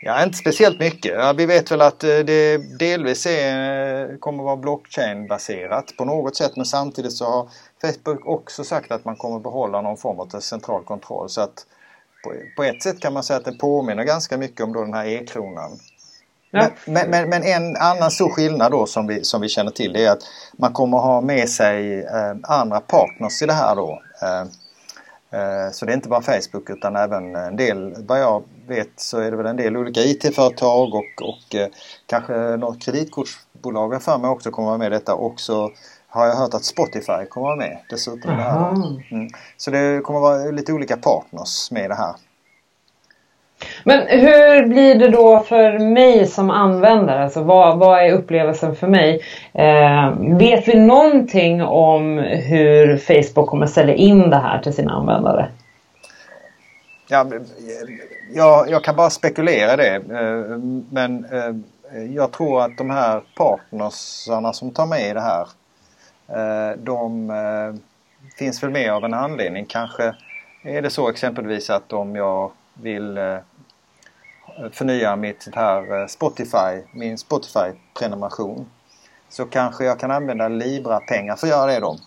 Ja, 0.03 0.24
inte 0.24 0.38
speciellt 0.38 0.80
mycket. 0.80 1.13
Ja, 1.13 1.33
vi 1.33 1.45
vet 1.45 1.71
väl 1.71 1.81
att 1.81 2.03
eh, 2.03 2.09
det 2.09 2.57
delvis 2.80 3.25
är, 3.25 4.18
kommer 4.18 4.44
att 4.44 4.45
vara 4.45 4.56
blockchain-baserat 4.56 5.94
på 5.98 6.06
något 6.06 6.36
sätt 6.36 6.56
men 6.56 6.65
samtidigt 6.65 7.13
så 7.13 7.25
har 7.25 7.50
Facebook 7.81 8.27
också 8.27 8.63
sagt 8.63 8.92
att 8.92 9.06
man 9.06 9.15
kommer 9.15 9.39
behålla 9.39 9.81
någon 9.81 9.98
form 9.98 10.19
av 10.19 10.39
central 10.39 10.83
kontroll. 10.83 11.30
Så 11.30 11.42
att 11.42 11.65
på, 12.24 12.33
på 12.56 12.63
ett 12.63 12.83
sätt 12.83 13.00
kan 13.00 13.13
man 13.13 13.24
säga 13.24 13.38
att 13.38 13.45
det 13.45 13.57
påminner 13.57 14.03
ganska 14.03 14.38
mycket 14.38 14.62
om 14.62 14.74
då 14.74 14.81
den 14.81 14.94
här 14.94 15.06
e-kronan. 15.06 15.80
Ja. 16.51 16.69
Men, 16.86 17.09
men, 17.09 17.30
men, 17.30 17.44
en 17.44 17.75
annan 17.75 18.12
stor 18.12 18.30
skillnad 18.30 18.71
då 18.71 18.86
som 18.86 19.07
vi, 19.07 19.24
som 19.24 19.42
vi 19.42 19.50
känner 19.50 19.71
till 19.71 19.94
det 19.94 20.06
är 20.06 20.12
att 20.12 20.24
man 20.57 20.74
kommer 20.74 20.97
ha 20.97 21.21
med 21.21 21.50
sig 21.50 22.04
eh, 22.04 22.36
andra 22.44 22.80
partners 22.80 23.42
i 23.42 23.45
det 23.45 23.54
här 23.54 23.75
då. 23.75 24.01
Eh, 24.21 24.42
eh, 25.39 25.71
så 25.71 25.86
det 25.86 25.92
är 25.92 25.95
inte 25.95 26.09
bara 26.09 26.21
Facebook 26.21 26.69
utan 26.69 26.95
även 26.95 27.36
en 27.36 27.56
del, 27.56 27.95
vad 28.07 28.19
jag 28.19 28.44
vet 28.71 28.91
så 28.95 29.19
är 29.19 29.31
det 29.31 29.38
väl 29.38 29.45
en 29.45 29.57
del 29.57 29.77
olika 29.77 30.01
IT-företag 30.01 30.95
och, 30.95 31.21
och 31.21 31.56
eh, 31.56 31.68
kanske 32.06 32.33
något 32.33 32.81
kreditkortsbolag 32.81 34.03
för 34.03 34.18
mig 34.18 34.29
också 34.29 34.51
kommer 34.51 34.68
vara 34.68 34.77
med 34.77 34.88
i 34.88 34.95
detta. 34.95 35.15
Också 35.15 35.71
har 36.07 36.25
jag 36.25 36.35
hört 36.35 36.53
att 36.53 36.63
Spotify 36.63 37.25
kommer 37.29 37.47
vara 37.47 37.56
med 37.56 37.77
dessutom. 37.89 38.31
Det 38.31 38.44
här. 38.44 38.69
Mm. 39.12 39.27
Så 39.57 39.71
det 39.71 40.01
kommer 40.03 40.19
vara 40.19 40.51
lite 40.51 40.73
olika 40.73 40.97
partners 40.97 41.71
med 41.71 41.89
det 41.89 41.95
här. 41.95 42.15
Men 43.83 44.07
hur 44.07 44.68
blir 44.68 44.95
det 44.95 45.09
då 45.09 45.39
för 45.39 45.79
mig 45.79 46.27
som 46.27 46.50
användare? 46.50 47.23
Alltså 47.23 47.44
vad, 47.44 47.77
vad 47.77 48.00
är 48.00 48.12
upplevelsen 48.12 48.75
för 48.75 48.88
mig? 48.88 49.21
Eh, 49.53 50.13
vet 50.38 50.68
vi 50.68 50.79
någonting 50.79 51.63
om 51.63 52.18
hur 52.18 52.97
Facebook 52.97 53.50
kommer 53.50 53.65
sälja 53.65 53.95
in 53.95 54.29
det 54.29 54.35
här 54.35 54.59
till 54.59 54.73
sina 54.73 54.91
användare? 54.91 55.50
Ja, 57.11 57.25
jag, 58.33 58.69
jag 58.69 58.83
kan 58.83 58.95
bara 58.95 59.09
spekulera 59.09 59.75
det. 59.75 59.95
Eh, 59.95 60.57
men 60.89 61.25
eh, 61.25 62.03
jag 62.03 62.31
tror 62.31 62.61
att 62.61 62.77
de 62.77 62.89
här 62.89 63.23
partnersarna 63.35 64.53
som 64.53 64.71
tar 64.71 64.85
med 64.85 65.09
i 65.09 65.13
det 65.13 65.21
här 65.21 65.47
eh, 66.27 66.77
de 66.77 67.31
finns 68.37 68.63
väl 68.63 68.69
med 68.69 68.93
av 68.93 69.05
en 69.05 69.13
anledning. 69.13 69.65
Kanske 69.65 70.15
är 70.63 70.81
det 70.81 70.89
så 70.89 71.09
exempelvis 71.09 71.69
att 71.69 71.93
om 71.93 72.15
jag 72.15 72.51
vill 72.73 73.19
förnya 74.71 75.15
mitt 75.15 75.47
här 75.55 76.07
Spotify, 76.07 76.87
min 76.93 77.17
Spotify-prenumeration 77.17 78.65
så 79.29 79.45
kanske 79.45 79.85
jag 79.85 79.99
kan 79.99 80.11
använda 80.11 80.47
Libra-pengar 80.47 81.35
för 81.35 81.47
att 81.47 81.51
göra 81.51 81.71
det 81.71 81.79
då. 81.79 81.97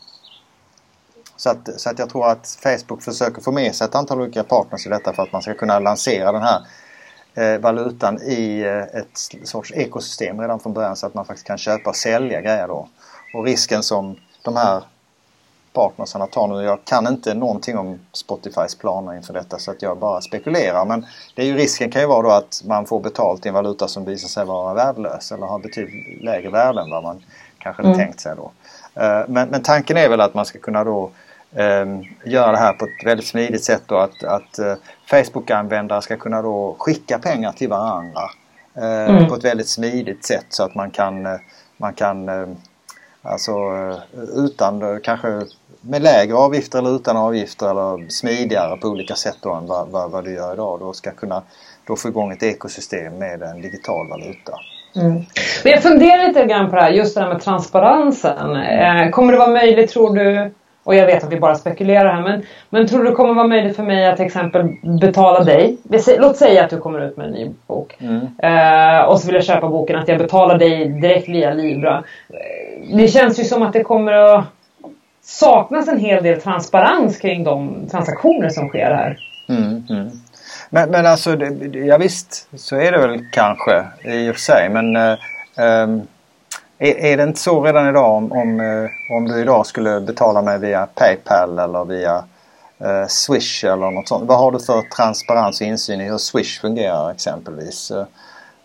Så 1.37 1.51
att, 1.51 1.81
så 1.81 1.91
att 1.91 1.99
jag 1.99 2.11
tror 2.11 2.27
att 2.27 2.59
Facebook 2.63 3.03
försöker 3.03 3.43
få 3.43 3.53
med 3.53 3.75
sig 3.75 3.85
ett 3.85 3.95
antal 3.95 4.21
olika 4.21 4.43
partners 4.43 4.87
i 4.87 4.89
detta 4.89 5.13
för 5.13 5.23
att 5.23 5.33
man 5.33 5.43
ska 5.43 5.55
kunna 5.55 5.79
lansera 5.79 6.33
den 6.33 6.43
här 6.43 6.61
eh, 7.35 7.61
valutan 7.61 8.23
i 8.23 8.61
eh, 8.61 9.01
ett 9.01 9.47
sorts 9.49 9.73
ekosystem 9.73 10.41
redan 10.41 10.61
från 10.61 10.73
början 10.73 10.97
så 10.97 11.07
att 11.07 11.15
man 11.15 11.25
faktiskt 11.25 11.47
kan 11.47 11.59
köpa 11.59 11.91
och 11.91 11.97
sälja 11.97 12.41
grejer 12.41 12.69
då. 12.69 12.89
Och 13.35 13.45
risken 13.45 13.83
som 13.83 14.17
de 14.43 14.57
här 14.57 14.85
partnersarna 15.75 16.27
tar 16.27 16.49
nu. 16.49 16.63
Jag 16.63 16.85
kan 16.85 17.07
inte 17.07 17.35
någonting 17.35 17.79
om 17.79 17.99
Spotifys 18.13 18.75
planer 18.75 19.15
inför 19.15 19.35
detta 19.35 19.59
så 19.59 19.71
att 19.71 19.83
jag 19.83 19.99
bara 19.99 20.21
spekulerar. 20.21 20.85
Men 20.85 21.07
det 21.35 21.43
är 21.43 21.47
ju, 21.47 21.57
risken 21.57 21.91
kan 21.91 22.03
ju 22.03 22.09
vara 22.09 22.23
då 22.23 22.31
att 22.31 22.63
man 22.65 22.87
får 22.87 23.01
betalt 23.01 23.47
i 23.47 23.49
en 23.49 23.55
valuta 23.55 23.89
som 23.89 24.05
visar 24.05 24.29
sig 24.29 24.45
vara 24.45 24.75
värdelös 24.75 25.33
eller 25.33 25.47
har 25.47 25.59
betydligt 25.59 26.23
lägre 26.23 26.51
värde 26.51 26.81
än 26.81 26.91
vad 26.91 27.03
man 27.03 27.25
kanske 27.59 27.83
mm. 27.83 27.97
tänkt 27.97 28.21
sig 28.21 28.37
då. 28.37 28.51
Eh, 29.03 29.23
men, 29.29 29.49
men, 29.49 29.63
tanken 29.63 29.97
är 29.97 30.09
väl 30.09 30.21
att 30.21 30.35
man 30.35 30.47
ska 30.47 30.59
kunna 30.59 30.85
då 30.85 31.11
göra 32.25 32.53
det 32.53 32.59
här 32.59 32.73
på 32.73 32.85
ett 32.85 33.07
väldigt 33.07 33.27
smidigt 33.27 33.65
sätt 33.65 33.83
då 33.87 33.97
att, 33.97 34.25
att 34.25 34.59
uh, 34.59 34.75
Facebook-användare 35.07 36.03
ska 36.03 36.17
kunna 36.17 36.43
då 36.43 36.77
skicka 36.79 37.19
pengar 37.19 37.53
till 37.53 37.69
varandra 37.69 38.23
uh, 38.79 39.11
mm. 39.11 39.29
på 39.29 39.35
ett 39.35 39.45
väldigt 39.45 39.69
smidigt 39.69 40.25
sätt 40.25 40.47
så 40.49 40.63
att 40.63 40.75
man 40.75 40.91
kan, 40.91 41.27
uh, 41.27 41.37
man 41.77 41.95
kan 41.95 42.31
Alltså 43.27 43.51
eh, 43.51 44.45
utan 44.45 45.01
kanske 45.03 45.29
med 45.81 46.03
lägre 46.03 46.35
avgifter 46.35 46.79
eller 46.79 46.97
utan 46.97 47.17
avgifter 47.17 47.71
eller 47.71 48.09
smidigare 48.09 48.77
på 48.77 48.89
olika 48.89 49.15
sätt 49.15 49.37
då 49.43 49.55
än 49.55 49.67
vad, 49.67 49.89
vad, 49.89 50.11
vad 50.11 50.25
du 50.25 50.35
gör 50.35 50.53
idag. 50.53 50.81
Då 50.81 50.93
ska 50.93 51.11
kunna 51.11 51.43
då 51.87 51.97
få 51.97 52.09
igång 52.09 52.33
ett 52.33 52.43
ekosystem 52.43 53.19
med 53.19 53.43
en 53.43 53.61
digital 53.61 54.09
valuta. 54.09 54.53
Mm. 54.97 55.15
Men 55.65 55.73
jag 55.73 55.83
funderar 55.83 56.29
lite 56.29 56.45
grann 56.45 56.71
på 56.71 56.77
det 56.77 56.83
här, 56.83 56.91
just 56.91 57.15
det 57.15 57.21
här 57.21 57.29
med 57.29 57.43
transparensen. 57.43 58.57
Eh, 58.57 59.11
kommer 59.11 59.33
det 59.33 59.39
vara 59.39 59.51
möjligt 59.51 59.91
tror 59.91 60.17
du 60.17 60.53
och 60.85 60.95
jag 60.95 61.07
vet 61.07 61.25
att 61.25 61.33
vi 61.33 61.41
bara 61.41 61.55
spekulerar 61.55 62.15
här 62.15 62.23
men, 62.23 62.43
men 62.71 62.87
tror 62.87 63.05
du 63.05 63.11
det 63.11 63.17
kommer 63.17 63.35
vara 63.35 63.47
möjligt 63.47 63.77
för 63.77 63.83
mig 63.83 64.07
att 64.07 64.17
till 64.17 64.27
exempel 64.27 64.69
betala 65.01 65.45
dig? 65.45 65.77
Låt 66.19 66.37
säga 66.37 66.65
att 66.65 66.71
du 66.71 66.79
kommer 66.79 67.01
ut 67.01 67.17
med 67.17 67.27
en 67.27 67.33
ny 67.33 67.51
bok. 67.67 67.97
Mm. 67.99 68.21
Eh, 68.39 69.03
och 69.03 69.21
så 69.21 69.27
vill 69.27 69.35
jag 69.35 69.45
köpa 69.45 69.69
boken 69.69 69.99
att 69.99 70.09
jag 70.09 70.19
betalar 70.19 70.59
dig 70.59 70.89
direkt 70.89 71.29
via 71.29 71.55
Libra. 71.55 72.05
Eh, 72.29 72.97
det 72.97 73.09
känns 73.09 73.41
ju 73.41 73.45
som 73.45 73.63
att 73.63 73.73
det 73.73 73.83
kommer 73.83 74.13
att 74.13 74.45
saknas 75.23 75.89
en 75.89 75.99
hel 75.99 76.23
del 76.23 76.41
transparens 76.41 77.19
kring 77.19 77.45
de 77.45 77.89
transaktioner 77.91 78.49
som 78.49 78.69
sker 78.69 78.91
här. 78.91 79.19
Mm, 79.49 79.87
mm. 79.91 80.11
Men, 80.71 80.91
men 80.91 81.07
alltså, 81.07 81.37
det, 81.37 81.79
ja, 81.79 81.99
visst 81.99 82.49
så 82.57 82.77
är 82.77 82.93
det 82.93 82.99
väl 82.99 83.25
kanske 83.33 83.85
i 84.05 84.31
och 84.31 84.35
för 84.35 84.41
sig 84.41 84.69
men 84.69 84.97
eh, 84.97 85.17
um 85.57 86.07
är, 86.79 86.97
är 86.97 87.17
det 87.17 87.23
inte 87.23 87.41
så 87.41 87.65
redan 87.65 87.89
idag 87.89 88.13
om, 88.13 88.33
om, 88.33 88.61
eh, 88.61 89.17
om 89.17 89.25
du 89.25 89.41
idag 89.41 89.67
skulle 89.67 90.01
betala 90.01 90.43
mig 90.43 90.59
via 90.59 90.87
Paypal 90.87 91.59
eller 91.59 91.85
via 91.85 92.25
eh, 92.79 93.07
Swish 93.09 93.65
eller 93.65 93.91
något 93.91 94.09
sånt. 94.09 94.29
Vad 94.29 94.39
har 94.39 94.53
du 94.53 94.59
för 94.59 94.83
transparens 94.83 95.61
och 95.61 95.67
insyn 95.67 96.01
i 96.01 96.05
hur 96.05 96.19
Swish 96.19 96.61
fungerar 96.61 97.11
exempelvis? 97.11 97.93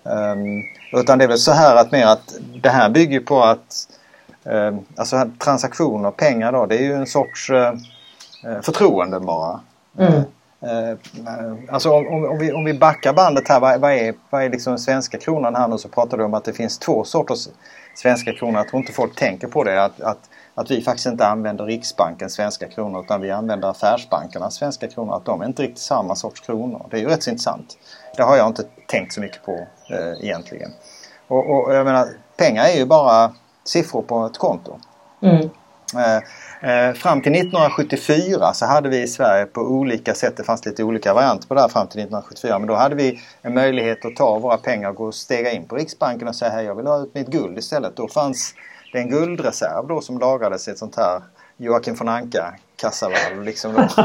Um, 0.04 0.64
utan 0.92 1.18
det 1.18 1.24
är 1.24 1.28
väl 1.28 1.38
så 1.38 1.52
här 1.52 1.76
att 1.76 1.92
mer 1.92 2.06
att 2.06 2.34
det 2.62 2.70
här 2.70 2.90
bygger 2.90 3.20
på 3.20 3.44
att 3.44 3.88
eh, 4.44 4.76
alltså 4.96 5.30
transaktioner, 5.38 6.12
pengar 6.12 6.52
då, 6.52 6.66
det 6.66 6.78
är 6.78 6.84
ju 6.84 6.94
en 6.94 7.08
sorts 7.08 7.50
eh 7.50 7.74
förtroende 8.62 9.20
bara. 9.20 9.60
Mm. 9.98 10.24
Eh, 10.62 10.98
alltså 11.70 11.92
om, 11.92 12.26
om, 12.26 12.38
vi, 12.38 12.54
om 12.54 12.64
vi 12.64 12.74
backar 12.74 13.14
bandet 13.14 13.48
här, 13.48 13.60
vad, 13.60 13.80
vad 13.80 13.92
är, 13.92 14.14
vad 14.30 14.44
är 14.44 14.50
liksom 14.50 14.78
svenska 14.78 15.18
kronan 15.18 15.56
här 15.56 15.68
nu 15.68 15.78
så 15.78 15.90
pratar 15.90 16.18
du 16.18 16.24
om 16.24 16.34
att 16.34 16.46
det 16.46 16.54
finns 16.54 16.78
två 16.78 17.04
sorters 17.04 17.48
svenska 17.96 18.34
kronor. 18.34 18.58
Jag 18.58 18.68
tror 18.68 18.80
inte 18.80 18.94
folk 18.94 19.16
tänker 19.16 19.48
på 19.48 19.64
det. 19.64 19.84
Att, 19.84 20.02
att, 20.02 20.30
att 20.56 20.72
vi 20.72 20.82
faktiskt 20.82 21.08
inte 21.08 21.28
använder 21.28 21.66
Riksbankens 21.66 22.34
svenska 22.34 22.68
kronor 22.68 23.04
utan 23.04 23.22
vi 23.22 23.32
använder 23.32 23.70
affärsbankernas 23.70 24.56
svenska 24.56 24.88
kronor. 24.88 25.16
Att 25.16 25.26
de 25.26 25.42
är 25.42 25.46
inte 25.46 25.64
riktigt 25.64 25.80
samma 25.80 26.16
sorts 26.16 26.40
kronor. 26.40 26.86
Det 26.90 26.98
är 26.98 27.02
ju 27.02 27.08
rätt 27.08 27.24
så 27.24 27.30
intressant. 27.30 27.78
Det 28.18 28.24
har 28.24 28.38
jag 28.38 28.48
inte 28.48 28.64
tänkt 28.88 29.14
så 29.14 29.22
mycket 29.22 29.46
på 29.46 29.68
eh, 29.90 30.24
egentligen. 30.26 30.72
Och, 31.28 31.50
och 31.50 31.76
jag 31.76 31.86
menar, 31.86 32.08
pengar 32.38 32.64
är 32.64 32.78
ju 32.78 32.86
bara 32.86 33.34
siffror 33.64 34.02
på 34.02 34.26
ett 34.26 34.38
konto. 34.38 34.80
Mm. 35.22 35.36
Eh, 35.36 35.50
Eh, 35.96 36.22
Eh, 36.62 36.94
fram 36.94 37.22
till 37.22 37.32
1974 37.32 38.54
så 38.54 38.66
hade 38.66 38.90
vi 38.90 39.02
i 39.02 39.08
Sverige 39.08 39.46
på 39.46 39.62
olika 39.62 40.14
sätt, 40.14 40.38
det 40.38 40.44
fanns 40.44 40.66
lite 40.66 40.84
olika 40.84 41.14
varianter 41.14 41.48
på 41.48 41.54
det 41.54 41.62
här 41.62 41.68
fram 41.68 41.88
till 41.88 42.00
1974, 42.00 42.60
men 42.60 42.68
då 42.68 42.76
hade 42.76 42.96
vi 42.96 43.20
en 43.42 43.54
möjlighet 43.54 44.06
att 44.06 44.16
ta 44.16 44.40
våra 44.40 44.58
pengar 44.58 44.90
och 44.90 44.96
gå 44.96 45.06
och 45.06 45.16
stega 45.16 45.52
in 45.52 45.68
på 45.68 45.76
Riksbanken 45.76 46.28
och 46.28 46.36
säga 46.36 46.52
hej 46.52 46.66
jag 46.66 46.76
vill 46.76 46.88
ha 46.88 47.02
ut 47.02 47.16
mitt 47.16 47.28
guld 47.28 47.58
istället. 47.58 47.96
Då 47.96 48.08
fanns 48.08 48.54
det 48.94 49.00
en 49.00 49.10
guldreserv 49.10 49.88
då 49.88 50.02
som 50.02 50.20
lagrades 50.20 50.68
i 50.68 50.72
ett 50.72 50.78
sånt 50.78 50.96
här 50.96 51.22
Joakim 51.58 51.96
von 51.96 52.10
Anka 52.10 52.54
kassavalv 52.76 53.44
liksom 53.44 53.74
då, 53.74 54.04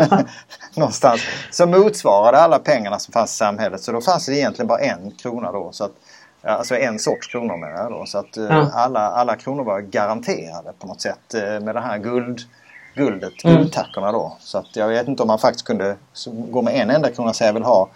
någonstans. 0.80 1.20
Som 1.50 1.70
motsvarade 1.70 2.38
alla 2.38 2.58
pengarna 2.58 2.98
som 2.98 3.12
fanns 3.12 3.34
i 3.34 3.36
samhället. 3.36 3.80
Så 3.80 3.92
då 3.92 4.00
fanns 4.00 4.26
det 4.26 4.36
egentligen 4.36 4.66
bara 4.66 4.78
en 4.78 5.10
krona 5.10 5.52
då. 5.52 5.72
Så 5.72 5.84
att 5.84 5.92
Alltså 6.46 6.76
en 6.76 6.98
sorts 6.98 7.28
kronor 7.28 7.56
menar 7.56 7.82
jag 7.82 7.90
då. 7.90 8.06
Så 8.06 8.18
att 8.18 8.36
eh, 8.36 8.44
ja. 8.44 8.70
alla, 8.74 9.00
alla 9.00 9.36
kronor 9.36 9.64
var 9.64 9.80
garanterade 9.80 10.72
på 10.78 10.86
något 10.86 11.00
sätt 11.00 11.34
eh, 11.34 11.60
med 11.60 11.74
det 11.74 11.80
här 11.80 11.98
guld, 11.98 12.40
guldet, 12.94 13.44
mm. 13.44 13.56
guldtackorna 13.56 14.12
då. 14.12 14.36
Så 14.40 14.58
att 14.58 14.76
jag 14.76 14.88
vet 14.88 15.08
inte 15.08 15.22
om 15.22 15.26
man 15.26 15.38
faktiskt 15.38 15.66
kunde 15.66 15.96
gå 16.26 16.62
med 16.62 16.74
en 16.74 16.90
enda 16.90 17.10
krona 17.10 17.30
och 17.30 17.36
säga 17.36 17.48
jag 17.48 17.54
vill 17.54 17.62
ha 17.62 17.88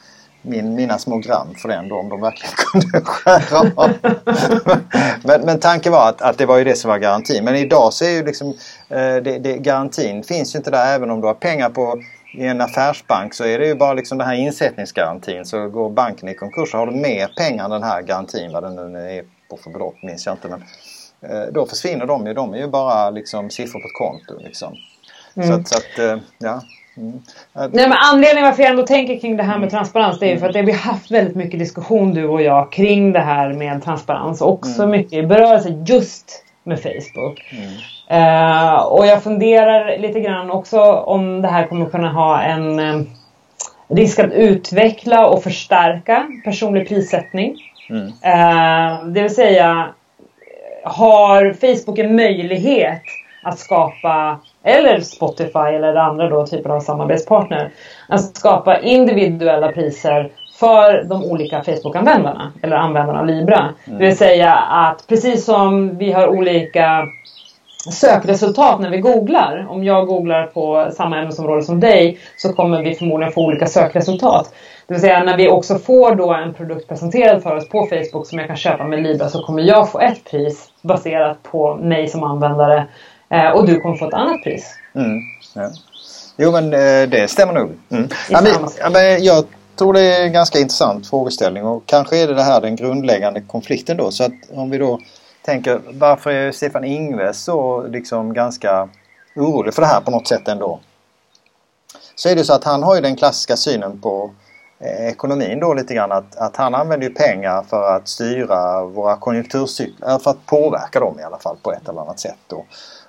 min, 0.43 0.75
mina 0.75 0.99
små 0.99 1.19
gram 1.19 1.55
för 1.55 1.69
den 1.69 1.89
då 1.89 1.97
om 1.97 2.09
de 2.09 2.21
verkligen 2.21 2.55
kunde 2.57 3.01
skära 3.05 3.73
av. 3.77 3.91
men, 5.23 5.41
men 5.41 5.61
tanken 5.61 5.93
var 5.93 6.09
att, 6.09 6.23
att 6.23 6.39
det 6.39 6.47
var 6.47 6.59
ju 6.59 6.65
det 6.65 6.77
som 6.77 6.89
var 6.89 6.99
garantin. 6.99 7.45
Men 7.45 7.57
idag 7.57 7.93
så 7.93 8.05
är 8.05 8.11
ju 8.11 8.25
liksom 8.25 8.49
eh, 8.89 9.17
det, 9.17 9.39
det, 9.39 9.59
garantin 9.59 10.23
finns 10.23 10.55
ju 10.55 10.57
inte 10.57 10.71
där 10.71 10.95
även 10.95 11.11
om 11.11 11.21
du 11.21 11.27
har 11.27 11.35
pengar 11.35 11.71
på 11.71 12.03
i 12.33 12.47
en 12.47 12.61
affärsbank 12.61 13.35
så 13.35 13.45
är 13.45 13.59
det 13.59 13.67
ju 13.67 13.75
bara 13.75 13.95
liksom 13.95 14.19
den 14.19 14.27
här 14.27 14.35
insättningsgarantin. 14.35 15.45
Så 15.45 15.69
går 15.69 15.91
banken 15.91 16.29
i 16.29 16.35
konkurs 16.35 16.71
så 16.71 16.77
har 16.77 16.87
du 16.87 16.93
mer 16.93 17.31
pengar 17.37 17.65
än 17.65 17.71
den 17.71 17.83
här 17.83 18.03
garantin, 18.03 18.53
vad 18.53 18.63
den 18.63 18.93
nu 18.93 18.99
är 18.99 19.25
på 19.51 19.57
för 19.57 19.71
belopp 19.71 20.03
minns 20.03 20.27
jag 20.27 20.35
inte. 20.35 20.49
Men, 20.49 20.63
eh, 21.31 21.47
då 21.53 21.67
försvinner 21.67 22.07
de 22.07 22.27
ju. 22.27 22.35
De 22.35 22.55
är 22.55 22.59
ju 22.59 22.69
bara 22.69 23.11
liksom 23.11 23.51
siffror 23.51 23.81
på 23.81 23.87
ett 23.87 23.99
konto. 23.99 24.45
Liksom. 24.45 24.75
Mm. 25.37 25.49
Så 25.49 25.55
att, 25.55 25.69
så 25.69 25.79
att 25.79 25.99
eh, 25.99 26.25
ja. 26.39 26.63
Mm. 26.97 27.23
Nej, 27.53 27.89
men 27.89 27.93
anledningen 27.93 28.45
varför 28.45 28.63
jag 28.63 28.71
ändå 28.71 28.87
tänker 28.87 29.21
kring 29.21 29.37
det 29.37 29.43
här 29.43 29.59
med 29.59 29.71
transparens 29.71 30.19
det 30.19 30.27
är 30.27 30.31
ju 30.31 30.39
för 30.39 30.49
att 30.49 30.57
vi 30.57 30.73
har 30.73 30.93
haft 30.93 31.11
väldigt 31.11 31.37
mycket 31.37 31.61
diskussion 31.61 32.15
du 32.15 32.29
och 32.29 32.43
jag 32.43 32.73
kring 32.73 33.13
det 33.13 33.21
här 33.21 33.53
med 33.53 33.83
transparens. 33.85 34.41
Också 34.41 34.83
mm. 34.83 34.91
mycket 34.91 35.13
i 35.13 35.23
berörelse 35.23 35.85
just 35.87 36.45
med 36.69 36.83
Facebook. 36.83 37.53
Mm. 37.53 37.69
Uh, 38.11 38.83
och 38.83 39.07
jag 39.07 39.23
funderar 39.23 39.99
lite 39.99 40.21
grann 40.21 40.51
också 40.51 40.81
om 40.93 41.43
det 41.43 41.49
här 41.49 41.67
kommer 41.67 41.87
kunna 41.87 42.13
ha 42.13 42.43
en 42.43 42.81
um, 42.81 43.11
risk 43.89 44.19
att 44.19 44.33
utveckla 44.33 45.27
och 45.27 45.43
förstärka 45.43 46.27
personlig 46.45 46.89
prissättning. 46.89 47.57
Mm. 47.91 48.07
Uh, 48.07 49.05
det 49.07 49.23
vill 49.23 49.35
säga, 49.35 49.89
har 50.85 51.53
Facebook 51.53 51.99
en 51.99 52.17
möjlighet 52.17 53.03
att 53.43 53.59
skapa, 53.59 54.41
eller 54.63 55.01
Spotify 55.01 55.59
eller 55.59 55.95
andra 55.95 56.29
då 56.29 56.47
typer 56.47 56.71
av 56.71 56.81
samarbetspartner, 56.81 57.71
att 58.09 58.37
skapa 58.37 58.81
individuella 58.81 59.73
priser 59.73 60.31
för 60.59 61.05
de 61.05 61.25
olika 61.25 61.63
Facebook-användarna 61.63 62.53
eller 62.63 62.77
användarna 62.77 63.21
av 63.21 63.27
Libra. 63.27 63.75
Mm. 63.87 63.99
Det 63.99 64.07
vill 64.07 64.17
säga 64.17 64.55
att 64.55 65.07
precis 65.07 65.45
som 65.45 65.99
vi 65.99 66.13
har 66.13 66.29
olika 66.29 67.07
sökresultat 67.93 68.81
när 68.81 68.91
vi 68.91 68.99
googlar. 68.99 69.67
Om 69.71 69.85
jag 69.85 70.07
googlar 70.07 70.47
på 70.47 70.91
samma 70.97 71.19
ämnesområde 71.19 71.63
som 71.63 71.81
dig 71.81 72.19
så 72.37 72.53
kommer 72.53 72.83
vi 72.83 72.95
förmodligen 72.95 73.33
få 73.33 73.41
olika 73.41 73.67
sökresultat. 73.67 74.55
Det 74.87 74.95
vill 74.95 75.01
säga 75.01 75.25
när 75.25 75.37
vi 75.37 75.49
också 75.49 75.79
får 75.79 76.15
då 76.15 76.33
en 76.33 76.55
produkt 76.55 76.89
presenterad 76.89 77.43
för 77.43 77.57
oss 77.57 77.69
på 77.69 77.87
Facebook 77.87 78.27
som 78.27 78.39
jag 78.39 78.47
kan 78.47 78.57
köpa 78.57 78.85
med 78.85 79.03
Libra 79.03 79.29
så 79.29 79.43
kommer 79.43 79.63
jag 79.63 79.91
få 79.91 80.01
ett 80.01 80.25
pris 80.31 80.71
baserat 80.83 81.43
på 81.43 81.75
mig 81.75 82.09
som 82.09 82.23
användare 82.23 82.87
eh, 83.31 83.51
och 83.51 83.67
du 83.67 83.81
kommer 83.81 83.97
få 83.97 84.09
ett 84.09 84.15
annat 84.15 84.43
pris. 84.45 84.75
Mm, 84.95 85.21
ja. 85.55 85.71
Jo 86.37 86.53
men 86.53 86.65
eh, 86.65 87.09
det 87.09 87.31
stämmer 87.31 87.53
nog. 87.53 87.71
Mm. 87.91 88.09
Ja, 88.31 88.41
men, 88.43 88.53
ja, 88.81 88.91
men 88.91 89.25
jag 89.25 89.45
tror 89.79 89.93
det 89.93 90.17
är 90.17 90.27
en 90.27 90.33
ganska 90.33 90.59
intressant 90.59 91.07
frågeställning 91.07 91.65
och 91.65 91.83
kanske 91.87 92.23
är 92.23 92.29
det 92.29 92.35
det 92.35 92.43
här 92.43 92.61
den 92.61 92.77
grundläggande 92.77 93.41
konflikten 93.41 93.97
då. 93.97 94.11
Så 94.11 94.25
att 94.25 94.33
om 94.55 94.71
vi 94.71 94.79
då 94.79 95.01
tänker 95.43 95.81
varför 95.91 96.31
är 96.31 96.53
Stefan 96.53 96.85
Ingves 96.85 97.45
så 97.45 97.87
liksom 97.87 98.35
ganska 98.35 98.89
orolig 99.37 99.75
för 99.75 99.83
det 99.83 99.89
här 99.89 100.01
på 100.01 100.11
något 100.11 100.29
sätt 100.29 100.49
ändå? 100.49 100.81
Så 102.15 102.29
är 102.29 102.37
det 102.37 102.45
så 102.45 102.53
att 102.53 102.65
han 102.65 102.83
har 102.83 102.95
ju 102.95 103.01
den 103.01 103.17
klassiska 103.17 103.57
synen 103.57 104.01
på 104.01 104.31
eh, 104.79 105.09
ekonomin 105.09 105.61
då 105.61 105.75
lite 105.75 105.95
grann 105.95 106.13
att, 106.13 106.37
att 106.37 106.57
han 106.57 106.75
använder 106.75 107.09
ju 107.09 107.15
pengar 107.15 107.63
för 107.63 107.97
att 107.97 108.09
styra 108.09 108.85
våra 108.85 109.17
konjunkturcykler, 109.17 110.19
för 110.19 110.31
att 110.31 110.47
påverka 110.47 111.01
dem 111.01 111.21
i 111.21 111.23
alla 111.23 111.39
fall 111.39 111.57
på 111.63 111.73
ett 111.73 111.89
eller 111.89 112.01
annat 112.01 112.21
sätt. 112.21 112.39
Då. 112.47 112.65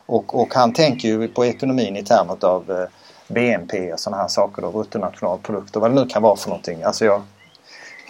Och, 0.06 0.42
och 0.42 0.54
han 0.56 0.74
tänker 0.74 1.08
ju 1.08 1.28
på 1.28 1.46
ekonomin 1.46 1.98
i 1.98 2.04
termer 2.04 2.46
av 2.46 2.72
eh, 2.72 2.88
BNP 3.30 3.94
och 3.94 4.00
sådana 4.00 4.22
här 4.22 4.28
saker 4.28 4.62
då, 4.62 4.72
bruttonationalprodukt 4.72 5.76
och 5.76 5.82
vad 5.82 5.92
det 5.92 5.96
nu 5.96 6.06
kan 6.06 6.22
vara 6.22 6.36
för 6.36 6.50
någonting. 6.50 6.84
Alltså 6.84 7.06
jag, 7.06 7.22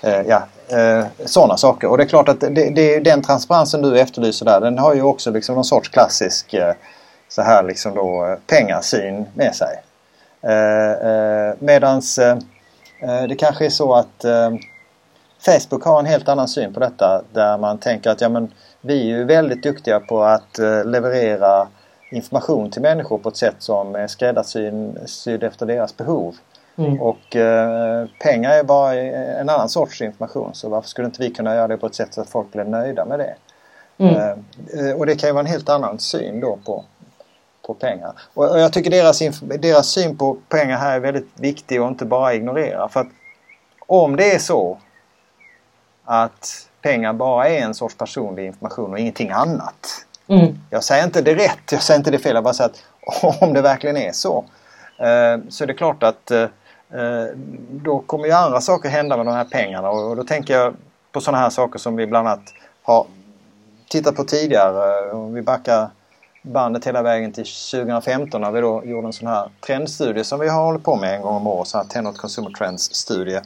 eh, 0.04 0.22
ja, 0.22 0.44
eh, 0.78 1.06
sådana 1.26 1.58
saker. 1.58 1.88
Och 1.88 1.98
det 1.98 2.04
är 2.04 2.08
klart 2.08 2.30
att 2.30 2.40
det, 2.40 2.70
det, 2.76 3.00
den 3.00 3.22
transparensen 3.22 3.82
du 3.82 4.00
efterlyser 4.00 4.46
där 4.46 4.62
den 4.62 4.78
har 4.78 4.94
ju 4.94 5.02
också 5.02 5.32
liksom 5.32 5.56
någon 5.56 5.66
sorts 5.66 5.90
klassisk 5.90 6.54
eh, 6.54 6.74
så 7.30 7.42
här 7.42 7.64
liksom 7.64 7.96
då 7.96 8.26
eh, 8.26 8.38
pengasyn 8.48 9.26
med 9.34 9.56
sig. 9.56 9.84
Eh, 10.42 10.92
eh, 10.92 11.54
medans 11.60 12.18
eh, 12.18 12.38
eh 13.02 13.24
det 13.30 13.36
kanske 13.36 13.66
är 13.66 13.70
så 13.70 13.94
att 13.94 14.24
eh, 14.24 14.52
Facebook 15.46 15.84
har 15.84 16.00
en 16.00 16.06
helt 16.06 16.30
annan 16.30 16.48
syn 16.48 16.74
på 16.74 16.80
detta 16.80 17.22
där 17.34 17.58
man 17.58 17.78
tänker 17.78 18.10
att 18.10 18.22
ja 18.22 18.30
men 18.30 18.52
vi 18.82 19.02
är 19.02 19.18
ju 19.18 19.24
väldigt 19.24 19.64
duktiga 19.64 20.00
på 20.00 20.24
att 20.24 20.58
leverera 20.86 21.68
information 22.10 22.72
till 22.72 22.82
människor 22.82 23.18
på 23.18 23.30
ett 23.30 23.38
sätt 23.38 23.56
som 23.60 23.96
är 23.96 24.08
skräddarsydd 24.08 25.44
efter 25.44 25.66
deras 25.66 25.98
behov. 25.98 26.36
Mm. 26.76 27.02
Och 27.02 27.36
eh, 27.36 28.08
pengar 28.20 28.52
är 28.52 28.64
bara 28.64 28.94
en 28.94 29.50
annan 29.50 29.70
sorts 29.70 30.02
information 30.02 30.50
så 30.54 30.70
varför 30.70 30.90
skulle 30.90 31.06
inte 31.06 31.22
vi 31.22 31.32
kunna 31.32 31.56
göra 31.56 31.68
det 31.68 31.78
på 31.78 31.88
ett 31.88 31.96
sätt 31.96 32.14
så 32.14 32.22
att 32.22 32.30
folk 32.30 32.52
blir 32.52 32.64
nöjda 32.64 33.06
med 33.06 33.20
det? 33.20 33.36
Mm. 33.98 34.16
Eh, 34.16 34.96
och 34.98 35.06
det 35.06 35.16
kan 35.16 35.30
ju 35.30 35.34
vara 35.34 35.46
en 35.46 35.52
helt 35.52 35.70
annan 35.70 36.00
syn 36.00 36.40
då 36.40 36.60
på, 36.66 36.84
på 37.68 37.74
pengar. 37.74 38.14
Och, 38.34 38.52
och 38.52 38.60
jag 38.60 38.74
tycker 38.74 38.92
deras, 38.92 39.20
deras 39.42 39.88
syn 39.88 40.18
på 40.18 40.38
pengar 40.50 40.78
här 40.78 40.96
är 40.96 41.00
väldigt 41.00 41.30
viktig 41.36 41.82
och 41.82 41.88
inte 41.88 42.06
bara 42.06 42.34
ignorera. 42.34 42.90
För 42.90 43.00
att 43.00 43.08
om 43.88 44.16
det 44.16 44.32
är 44.32 44.40
så 44.40 44.78
att 46.06 46.68
pengar 46.82 47.14
bara 47.14 47.50
är 47.50 47.62
en 47.62 47.74
sorts 47.74 47.98
personlig 47.98 48.46
information 48.46 48.92
och 48.92 49.00
ingenting 49.00 49.30
annat. 49.30 50.06
Mm. 50.30 50.60
Jag 50.70 50.84
säger 50.84 51.04
inte 51.04 51.22
det 51.22 51.36
rätt, 51.36 51.72
jag 51.72 51.82
säger 51.82 51.98
inte 51.98 52.12
det 52.12 52.20
fel. 52.20 52.36
Jag 52.36 52.44
bara 52.44 52.54
säger 52.54 52.70
att 52.70 53.42
om 53.42 53.54
det 53.54 53.62
verkligen 53.62 53.98
är 53.98 54.12
så 54.12 54.46
eh, 54.98 55.40
så 55.50 55.64
är 55.64 55.68
det 55.68 55.74
klart 55.74 56.04
att 56.04 56.32
eh, 56.32 56.46
då 57.72 58.00
kommer 58.00 58.26
ju 58.26 58.32
andra 58.32 58.62
saker 58.62 58.90
hända 58.90 59.18
med 59.18 59.26
de 59.26 59.36
här 59.36 59.46
pengarna 59.46 59.90
och 59.90 60.16
då 60.16 60.24
tänker 60.24 60.54
jag 60.54 60.74
på 61.12 61.22
sådana 61.22 61.44
här 61.44 61.50
saker 61.50 61.80
som 61.80 61.96
vi 61.96 62.08
bland 62.08 62.28
annat 62.28 62.54
har 62.84 63.06
tittat 63.90 64.16
på 64.16 64.24
tidigare. 64.24 65.12
Om 65.12 65.34
vi 65.34 65.42
backar 65.42 65.90
bandet 66.42 66.88
hela 66.88 67.02
vägen 67.02 67.32
till 67.32 67.46
2015 67.72 68.42
när 68.42 68.52
vi 68.52 68.62
då 68.62 68.86
gjorde 68.86 69.08
en 69.08 69.14
sån 69.14 69.28
här 69.28 69.50
trendstudie 69.66 70.24
som 70.24 70.40
vi 70.40 70.50
har 70.50 70.64
hållit 70.64 70.84
på 70.84 70.96
med 70.96 71.16
en 71.16 71.22
gång 71.22 71.36
om 71.36 71.48
året, 71.48 71.68
så 71.68 71.78
här 71.78 71.86
Tenot 71.86 72.18
Consumer 72.18 72.50
Trends 72.50 72.96
studie. 72.96 73.40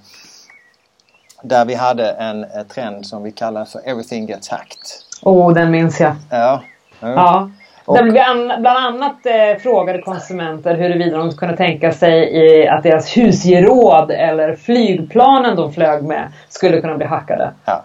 Där 1.44 1.66
vi 1.66 1.74
hade 1.74 2.12
en 2.12 2.46
trend 2.70 3.06
som 3.06 3.24
vi 3.24 3.32
kallar 3.32 3.66
för 3.66 3.82
Everything 3.86 4.26
Gets 4.26 4.50
Hacked. 4.50 4.78
Oh, 5.22 5.54
den 5.54 5.72
minns 5.72 6.00
jag. 6.00 6.16
Ja. 6.30 6.62
Ja. 7.04 7.50
Och, 7.86 7.98
Där 7.98 8.04
vi 8.04 8.12
bland 8.62 8.68
annat 8.68 9.26
eh, 9.26 9.62
frågade 9.62 10.02
konsumenter 10.02 10.76
huruvida 10.76 11.18
de 11.18 11.32
kunde 11.32 11.58
tänka 11.58 11.92
sig 11.92 12.34
i 12.34 12.68
att 12.68 12.84
deras 12.84 13.18
husgeråd 13.18 14.12
eller 14.12 14.56
flygplanen 14.56 15.56
de 15.56 15.74
flög 15.74 16.04
med 16.04 16.32
skulle 16.50 16.82
kunna 16.82 16.98
bli 16.98 17.06
hackade. 17.06 17.52
Ja. 17.66 17.84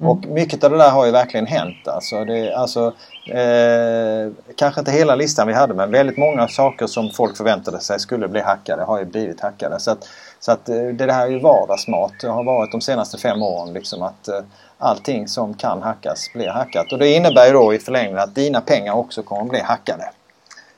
Mm. 0.00 0.10
Och 0.10 0.26
mycket 0.26 0.64
av 0.64 0.70
det 0.70 0.78
där 0.78 0.90
har 0.90 1.06
ju 1.06 1.12
verkligen 1.12 1.46
hänt. 1.46 1.88
Alltså, 1.88 2.24
det, 2.24 2.54
alltså, 2.54 2.92
eh, 3.26 4.32
kanske 4.56 4.80
inte 4.80 4.92
hela 4.92 5.14
listan 5.14 5.46
vi 5.46 5.52
hade 5.52 5.74
men 5.74 5.90
väldigt 5.90 6.16
många 6.16 6.48
saker 6.48 6.86
som 6.86 7.10
folk 7.10 7.36
förväntade 7.36 7.80
sig 7.80 8.00
skulle 8.00 8.28
bli 8.28 8.40
hackade 8.40 8.82
har 8.82 8.98
ju 8.98 9.04
blivit 9.04 9.40
hackade. 9.40 9.80
Så 9.80 9.90
att, 9.90 10.08
så 10.40 10.52
att 10.52 10.68
eh, 10.68 10.76
det 10.76 11.12
här 11.12 11.26
är 11.26 11.30
ju 11.30 11.38
vardagsmat. 11.38 12.12
Det 12.20 12.28
har 12.28 12.44
varit 12.44 12.72
de 12.72 12.80
senaste 12.80 13.18
fem 13.18 13.42
åren 13.42 13.72
liksom 13.72 14.02
att 14.02 14.28
eh, 14.28 14.40
allting 14.84 15.28
som 15.28 15.54
kan 15.54 15.82
hackas 15.82 16.32
blir 16.34 16.48
hackat. 16.48 16.92
Och 16.92 16.98
det 16.98 17.08
innebär 17.08 17.46
ju 17.46 17.52
då 17.52 17.74
i 17.74 17.78
förlängningen 17.78 18.18
att 18.18 18.34
dina 18.34 18.60
pengar 18.60 18.92
också 18.92 19.22
kommer 19.22 19.42
att 19.42 19.48
bli 19.48 19.60
hackade. 19.60 20.10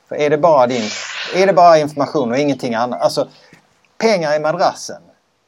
För 0.09 0.15
är 0.15 0.29
det 0.29 0.37
bara, 0.37 0.67
din, 0.67 0.89
är 1.35 1.47
det 1.47 1.53
bara 1.53 1.77
information 1.77 2.31
och 2.31 2.37
ingenting 2.37 2.75
annat. 2.75 3.01
Alltså 3.01 3.27
pengar 3.97 4.35
i 4.35 4.39
madrassen, 4.39 5.01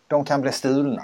de 0.08 0.26
kan 0.26 0.42
bli 0.42 0.52
stulna. 0.52 1.04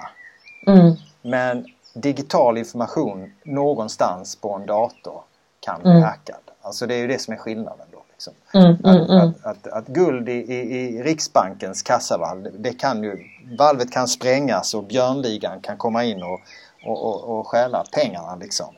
Mm. 0.68 0.94
Men 1.22 1.66
digital 1.94 2.58
information 2.58 3.34
någonstans 3.46 4.36
på 4.36 4.54
en 4.54 4.66
dator 4.66 5.22
kan 5.60 5.82
bli 5.82 5.92
Mm. 5.92 6.04
hackad. 6.04 6.40
Alltså 6.62 6.88
det 6.88 6.96
är 6.96 7.00
ju 7.00 7.08
det 7.08 7.22
som 7.22 7.34
är 7.34 7.38
skillnaden 7.38 7.88
då. 7.92 8.04
Liksom. 8.12 8.34
Mm, 8.54 8.66
mm, 8.66 9.02
Att, 9.02 9.10
mm. 9.10 9.34
att, 9.44 9.46
att, 9.46 9.68
att 9.68 9.88
guld 9.88 10.30
i, 10.30 10.32
i, 10.32 10.56
i 10.56 11.04
Riksbankens 11.04 11.82
kassavalv, 11.82 12.48
det 12.58 12.74
kan 12.74 13.04
ju, 13.04 13.18
valvet 13.58 13.92
kan 13.92 14.08
sprängas 14.08 14.74
och 14.74 14.84
björnligan 14.84 15.62
kan 15.62 15.78
komma 15.78 16.04
in 16.04 16.24
och, 16.24 16.40
och, 16.86 17.06
och, 17.06 17.40
och 17.40 17.48
stjäla 17.48 17.84
pengarna 17.92 18.36
liksom. 18.36 18.76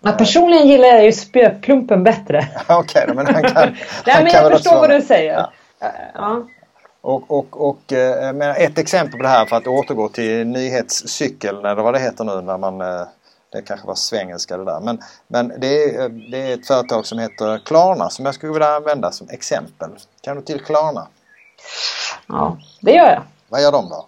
Ja, 0.00 0.12
personligen 0.12 0.68
gillar 0.68 0.88
jag 0.88 1.04
ju 1.04 1.12
spökklumpen 1.12 2.04
bättre. 2.04 2.48
Okej 2.68 3.04
då, 3.08 3.14
men 3.14 3.26
han 3.26 3.42
kan... 3.42 3.52
Nej, 4.06 4.14
han 4.14 4.22
men 4.22 4.32
kan 4.32 4.42
jag 4.42 4.52
förstår 4.52 4.80
vad 4.80 4.90
du 4.90 5.02
säger. 5.02 5.32
Ja. 5.32 5.52
Ja. 6.14 6.46
Och, 7.00 7.30
och, 7.30 7.68
och 7.68 7.92
eh, 7.92 8.32
men 8.32 8.56
ett 8.56 8.78
exempel 8.78 9.16
på 9.16 9.22
det 9.22 9.28
här 9.28 9.46
för 9.46 9.56
att 9.56 9.66
återgå 9.66 10.08
till 10.08 10.46
nyhetscykeln 10.46 11.64
eller 11.64 11.82
vad 11.82 11.94
det 11.94 12.00
heter 12.00 12.24
nu 12.24 12.40
när 12.40 12.58
man 12.58 12.80
eh, 12.80 13.06
det 13.52 13.62
kanske 13.62 13.86
var 13.86 13.94
svengelska 13.94 14.56
det 14.56 14.64
där. 14.64 14.80
Men, 14.80 15.02
men 15.28 15.52
det, 15.58 15.84
är, 15.84 16.02
eh, 16.02 16.08
det 16.08 16.50
är 16.50 16.54
ett 16.54 16.66
företag 16.66 17.06
som 17.06 17.18
heter 17.18 17.58
Klarna 17.66 18.10
som 18.10 18.24
jag 18.24 18.34
skulle 18.34 18.52
vilja 18.52 18.68
använda 18.68 19.12
som 19.12 19.28
exempel. 19.30 19.90
Kan 20.20 20.36
du 20.36 20.42
till 20.42 20.64
Klarna? 20.64 21.06
ja, 22.26 22.58
det 22.80 22.92
gör 22.92 23.08
jag. 23.08 23.22
Vad 23.48 23.62
gör 23.62 23.72
de 23.72 23.88
då? 23.88 24.06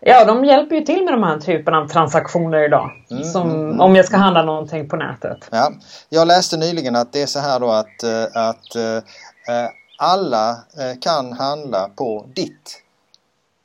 Ja, 0.00 0.24
de 0.24 0.44
hjälper 0.44 0.76
ju 0.76 0.82
till 0.82 1.04
med 1.04 1.12
de 1.12 1.22
här 1.22 1.38
typen 1.38 1.74
av 1.74 1.88
transaktioner 1.88 2.64
idag. 2.64 2.90
Mm, 3.10 3.24
som 3.24 3.50
mm, 3.50 3.80
om 3.80 3.96
jag 3.96 4.04
ska 4.04 4.16
handla 4.16 4.42
någonting 4.42 4.88
på 4.88 4.96
nätet. 4.96 5.48
Ja, 5.50 5.72
jag 6.08 6.28
läste 6.28 6.56
nyligen 6.56 6.96
att 6.96 7.12
det 7.12 7.22
är 7.22 7.26
så 7.26 7.38
här 7.38 7.60
då 7.60 7.70
att, 7.70 8.02
eh, 8.02 8.48
att 8.48 8.76
eh, 8.76 9.68
alla 9.98 10.56
kan 11.00 11.32
handla 11.32 11.90
på 11.96 12.26
ditt 12.34 12.82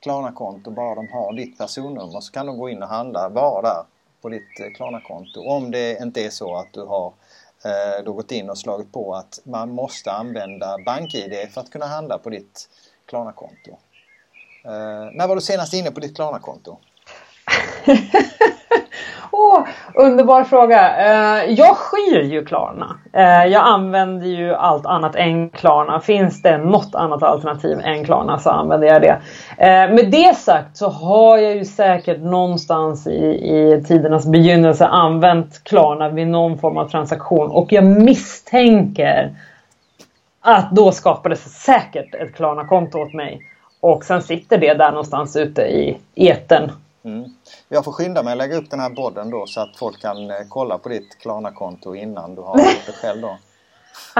Klarna-konto 0.02 0.70
bara 0.70 0.94
de 0.94 1.08
har 1.12 1.32
ditt 1.32 1.58
personnummer 1.58 2.20
så 2.20 2.32
kan 2.32 2.46
de 2.46 2.58
gå 2.58 2.68
in 2.68 2.82
och 2.82 2.88
handla 2.88 3.30
bara 3.30 3.62
där 3.62 3.82
på 4.22 4.28
ditt 4.28 4.76
Klarna-konto. 4.76 5.40
Om 5.40 5.70
det 5.70 5.98
inte 6.02 6.24
är 6.24 6.30
så 6.30 6.56
att 6.56 6.72
du 6.72 6.84
har 6.84 7.12
eh, 7.64 8.04
då 8.04 8.12
gått 8.12 8.32
in 8.32 8.50
och 8.50 8.58
slagit 8.58 8.92
på 8.92 9.14
att 9.14 9.40
man 9.44 9.70
måste 9.70 10.12
använda 10.12 10.78
BankID 10.86 11.48
för 11.50 11.60
att 11.60 11.70
kunna 11.70 11.86
handla 11.86 12.18
på 12.18 12.30
ditt 12.30 12.68
Klarna-konto. 13.06 13.78
Eh, 14.66 15.10
när 15.12 15.28
var 15.28 15.34
du 15.34 15.40
senast 15.40 15.74
inne 15.74 15.90
på 15.90 16.00
ditt 16.00 16.16
Klarna-konto? 16.16 16.78
Åh, 19.30 19.60
underbar 19.94 20.44
fråga. 20.44 20.96
Eh, 20.96 21.50
jag 21.50 21.76
skyr 21.76 22.20
ju 22.20 22.44
Klarna. 22.44 22.96
Eh, 23.12 23.44
jag 23.44 23.66
använder 23.66 24.26
ju 24.26 24.54
allt 24.54 24.86
annat 24.86 25.16
än 25.16 25.50
Klarna. 25.50 26.00
Finns 26.00 26.42
det 26.42 26.58
något 26.58 26.94
annat 26.94 27.22
alternativ 27.22 27.80
än 27.80 28.04
Klarna 28.04 28.38
så 28.38 28.50
använder 28.50 28.88
jag 28.88 29.02
det. 29.02 29.20
Med 29.94 30.10
det 30.10 30.36
sagt 30.36 30.76
så 30.76 30.88
har 30.88 31.38
jag 31.38 31.56
ju 31.56 31.64
säkert 31.64 32.20
någonstans 32.20 33.06
i, 33.06 33.10
i 33.10 33.84
tidernas 33.88 34.26
begynnelse 34.26 34.86
använt 34.86 35.64
Klarna 35.64 36.08
vid 36.08 36.28
någon 36.28 36.58
form 36.58 36.76
av 36.76 36.88
transaktion 36.88 37.50
och 37.50 37.72
jag 37.72 37.84
misstänker 37.84 39.34
att 40.40 40.70
då 40.70 40.92
skapades 40.92 41.62
säkert 41.62 42.14
ett 42.14 42.34
Klarna-konto 42.34 42.98
åt 42.98 43.12
mig. 43.12 43.40
Och 43.84 44.04
sen 44.04 44.22
sitter 44.22 44.58
det 44.58 44.74
där 44.74 44.90
någonstans 44.90 45.36
ute 45.36 45.62
i 45.62 45.98
etern. 46.14 46.72
Mm. 47.04 47.24
Jag 47.68 47.84
får 47.84 47.92
skynda 47.92 48.22
mig 48.22 48.32
att 48.32 48.38
lägga 48.38 48.56
upp 48.56 48.70
den 48.70 48.80
här 48.80 48.90
podden 48.90 49.30
då 49.30 49.46
så 49.46 49.60
att 49.60 49.76
folk 49.76 50.00
kan 50.00 50.30
eh, 50.30 50.36
kolla 50.48 50.78
på 50.78 50.88
ditt 50.88 51.18
Klarna-konto 51.18 51.94
innan 51.94 52.34
du 52.34 52.42
har 52.42 52.58
gjort 52.58 52.86
det 52.86 52.92
själv 52.92 53.20
då. 53.20 53.38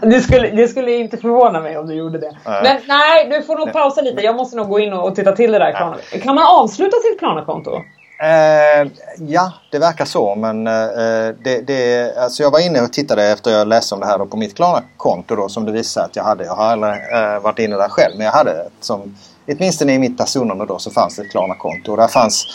Det 0.00 0.20
skulle, 0.20 0.50
det 0.50 0.68
skulle 0.68 0.96
inte 0.96 1.16
förvåna 1.16 1.60
mig 1.60 1.78
om 1.78 1.86
du 1.86 1.94
gjorde 1.94 2.18
det. 2.18 2.36
Nej. 2.46 2.62
Men 2.62 2.82
nej, 2.88 3.28
du 3.30 3.42
får 3.42 3.56
nog 3.56 3.72
pausa 3.72 4.00
lite. 4.00 4.22
Jag 4.22 4.36
måste 4.36 4.56
nog 4.56 4.68
gå 4.68 4.80
in 4.80 4.92
och 4.92 5.14
titta 5.14 5.32
till 5.32 5.52
det 5.52 5.58
där 5.58 5.72
Klarna. 5.72 5.96
Kan 6.22 6.34
man 6.34 6.44
avsluta 6.46 6.96
sitt 6.96 7.18
Klarna-konto? 7.18 7.80
Eh, 8.18 8.90
ja, 9.18 9.52
det 9.70 9.78
verkar 9.78 10.04
så 10.04 10.34
men 10.34 10.66
eh, 10.66 11.34
det, 11.44 11.66
det, 11.66 12.16
alltså 12.16 12.42
jag 12.42 12.50
var 12.50 12.66
inne 12.66 12.80
och 12.80 12.92
tittade 12.92 13.24
efter 13.24 13.50
jag 13.50 13.68
läste 13.68 13.94
om 13.94 14.00
det 14.00 14.06
här 14.06 14.18
på 14.18 14.36
mitt 14.36 14.54
Klarna-konto 14.56 15.36
då 15.36 15.48
som 15.48 15.64
det 15.64 15.72
visade 15.72 16.06
att 16.06 16.16
jag 16.16 16.24
hade. 16.24 16.44
Jag 16.44 16.54
har 16.54 16.64
aldrig 16.64 16.92
eh, 16.92 17.40
varit 17.40 17.58
inne 17.58 17.76
där 17.76 17.88
själv 17.88 18.16
men 18.16 18.26
jag 18.26 18.32
hade 18.32 18.52
ett 18.52 18.72
som 18.80 19.16
åtminstone 19.48 19.92
i 19.92 19.98
mitt 19.98 20.18
personnummer 20.18 20.66
då 20.66 20.78
så 20.78 20.90
fanns 20.90 21.16
det 21.16 21.22
ett 21.22 21.30
Klarna-konto 21.30 21.90
och 21.90 21.96
där 21.96 22.08
fanns 22.08 22.46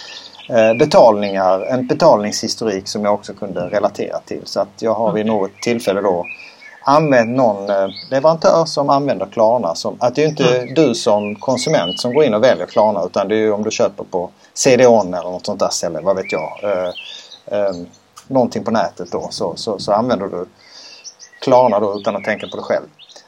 eh, 0.49 0.73
betalningar, 0.73 1.61
en 1.61 1.87
betalningshistorik 1.87 2.87
som 2.87 3.05
jag 3.05 3.13
också 3.13 3.33
kunde 3.33 3.61
relatera 3.61 4.19
till. 4.19 4.41
Så 4.43 4.59
att 4.59 4.81
jag 4.81 4.93
har 4.93 5.11
vid 5.11 5.25
något 5.25 5.51
tillfälle 5.61 6.01
då 6.01 6.25
använt 6.83 7.29
någon 7.29 7.69
eh, 7.69 7.87
leverantör 8.09 8.65
som 8.65 8.89
använder 8.89 9.25
Klarna. 9.25 9.75
Som, 9.75 9.97
att 9.99 10.15
det 10.15 10.23
är 10.23 10.27
inte 10.27 10.65
du 10.65 10.95
som 10.95 11.35
konsument 11.35 11.99
som 11.99 12.13
går 12.13 12.23
in 12.23 12.33
och 12.33 12.43
väljer 12.43 12.65
Klarna 12.65 13.03
utan 13.05 13.27
det 13.27 13.35
är 13.35 13.51
om 13.51 13.63
du 13.63 13.71
köper 13.71 14.03
på 14.03 14.29
CD-ON 14.53 15.13
eller 15.13 15.31
något 15.31 15.45
sånt 15.45 15.59
där 15.59 15.69
ställe, 15.69 15.99
vad 16.01 16.15
vet 16.15 16.31
jag. 16.31 16.59
Eh, 16.63 16.89
eh, 17.45 17.73
någonting 18.27 18.63
på 18.63 18.71
nätet 18.71 19.11
då 19.11 19.27
så, 19.31 19.55
så, 19.55 19.79
så 19.79 19.91
använder 19.91 20.27
du 20.27 20.45
Klarna 21.41 21.79
då 21.79 21.99
utan 21.99 22.15
att 22.15 22.23
tänka 22.23 22.47
på 22.47 22.57
det 22.57 22.63
själv. 22.63 22.85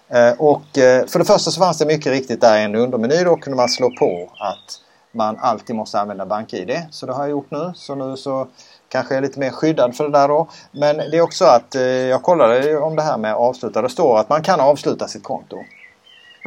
Eh, 0.09 0.41
och 0.41 0.77
eh, 0.77 1.05
för 1.05 1.19
det 1.19 1.25
första 1.25 1.51
så 1.51 1.59
fanns 1.59 1.77
det 1.77 1.85
mycket 1.85 2.11
riktigt 2.11 2.41
där 2.41 2.57
i 2.57 2.63
en 2.63 2.75
undermeny. 2.75 3.23
Då 3.23 3.35
kunde 3.35 3.57
man 3.57 3.69
slå 3.69 3.89
på 3.89 4.29
att 4.39 4.79
man 5.11 5.37
alltid 5.39 5.75
måste 5.75 5.99
använda 5.99 6.25
BankID. 6.25 6.81
Så 6.91 7.05
det 7.05 7.13
har 7.13 7.23
jag 7.23 7.29
gjort 7.29 7.51
nu. 7.51 7.71
Så 7.75 7.95
nu 7.95 8.17
så 8.17 8.47
kanske 8.93 9.15
är 9.15 9.21
lite 9.21 9.39
mer 9.39 9.49
skyddad 9.51 9.95
för 9.95 10.03
det 10.03 10.09
där 10.11 10.27
då. 10.27 10.47
Men 10.71 10.97
det 10.97 11.17
är 11.17 11.21
också 11.21 11.45
att 11.45 11.75
eh, 11.75 11.81
jag 11.83 12.23
kollade 12.23 12.77
om 12.77 12.95
det 12.95 13.01
här 13.01 13.17
med 13.17 13.35
avsluta. 13.35 13.81
Det 13.81 13.89
står 13.89 14.19
att 14.19 14.29
man 14.29 14.43
kan 14.43 14.59
avsluta 14.59 15.07
sitt 15.07 15.23
konto. 15.23 15.57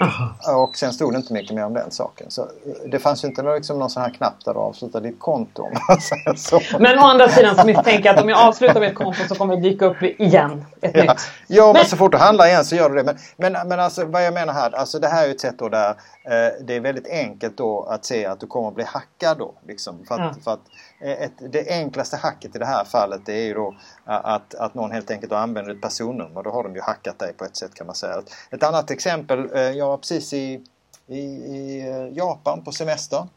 Aha. 0.03 0.63
Och 0.65 0.77
sen 0.77 0.93
stod 0.93 1.13
det 1.13 1.17
inte 1.17 1.33
mycket 1.33 1.55
mer 1.57 1.65
om 1.65 1.75
den 1.75 1.91
saken. 1.91 2.31
Så 2.31 2.43
eh, 2.43 2.49
det 2.91 2.99
fanns 2.99 3.25
ju 3.25 3.29
inte 3.29 3.43
liksom 3.43 3.79
någon 3.79 3.91
sån 3.91 4.03
här 4.03 4.11
knapp 4.11 4.45
där 4.45 4.55
du 4.55 4.61
avslutar 4.61 5.01
ditt 5.01 5.21
konto. 5.21 5.63
Om 5.63 5.73
man 5.89 6.01
säger 6.01 6.35
så. 6.35 6.61
Men 6.79 6.99
å 6.99 7.03
andra 7.03 7.29
sidan 7.29 7.57
så 7.57 7.67
misstänker 7.67 8.05
jag 8.07 8.17
att 8.17 8.23
om 8.23 8.29
jag 8.29 8.39
avslutar 8.49 8.81
med 8.81 8.89
ett 8.89 8.95
konto 8.95 9.21
så 9.29 9.35
kommer 9.35 9.57
det 9.57 9.63
dyka 9.63 9.87
upp 9.87 10.03
igen. 10.03 10.65
Ett 10.81 10.93
Ja, 10.97 11.03
nytt. 11.03 11.21
ja 11.47 11.65
men 11.67 11.73
Men- 11.73 11.85
så 11.85 11.97
fort 11.97 12.13
du 12.13 12.19
handlar 12.19 12.47
igen 12.47 12.65
så 12.65 12.77
gör 12.77 12.91
du 12.91 12.97
det. 12.97 13.05
Men, 13.05 13.17
men, 13.53 13.69
men 13.69 13.81
alltså 13.81 14.05
vad 14.05 14.25
jag 14.25 14.35
menar 14.35 14.53
här, 14.53 14.75
alltså 14.75 14.99
det 14.99 15.09
här 15.09 15.27
är 15.27 15.31
ett 15.31 15.41
sätt 15.41 15.59
då 15.59 15.69
där 15.69 15.91
eh, 15.91 16.53
det 16.61 16.77
är 16.77 16.81
väldigt 16.81 17.09
enkelt 17.11 17.57
då 17.57 17.83
att 17.91 18.05
se 18.05 18.27
att 18.27 18.41
du 18.41 18.47
kommer 18.47 18.69
att 18.69 18.75
bli 18.75 18.85
hackad 18.85 19.39
då. 19.39 19.55
Liksom, 19.67 20.05
för 20.09 20.15
att, 20.15 20.21
Ja. 20.21 20.35
för 20.45 20.51
att 20.53 20.61
ett, 21.01 21.53
det 21.53 21.71
enklaste 21.71 22.17
hacket 22.17 22.57
i 22.57 22.59
det 22.59 22.67
här 22.67 22.85
fallet 22.85 23.21
det 23.27 23.33
är 23.33 23.45
ju 23.45 23.55
då 23.55 23.75
eh, 24.07 24.25
att, 24.25 24.55
att 24.55 24.75
någon 24.75 24.91
helt 24.91 25.11
enkelt 25.11 25.33
använder 25.33 25.73
ett 25.73 25.83
personnummer. 25.83 26.43
Då 26.43 26.51
har 26.51 26.63
de 26.63 26.75
ju 26.75 26.81
hackat 26.81 27.19
dig 27.19 27.33
på 27.33 27.45
ett 27.45 27.57
sätt 27.57 27.75
kan 27.75 27.87
man 27.87 27.97
säga. 27.97 28.23
Ett 28.51 28.63
annat 28.63 28.91
exempel, 28.91 29.51
eh, 29.55 29.61
jag 29.61 29.87
var 29.87 29.97
precis 29.97 30.33
i, 30.33 30.65
i, 31.07 31.19
i 31.19 31.89
eh, 31.89 32.17
Japan 32.17 32.65
på 32.65 32.73
semester. 32.73 33.29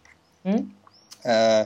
Mm. 0.43 0.71
Eh, 1.23 1.59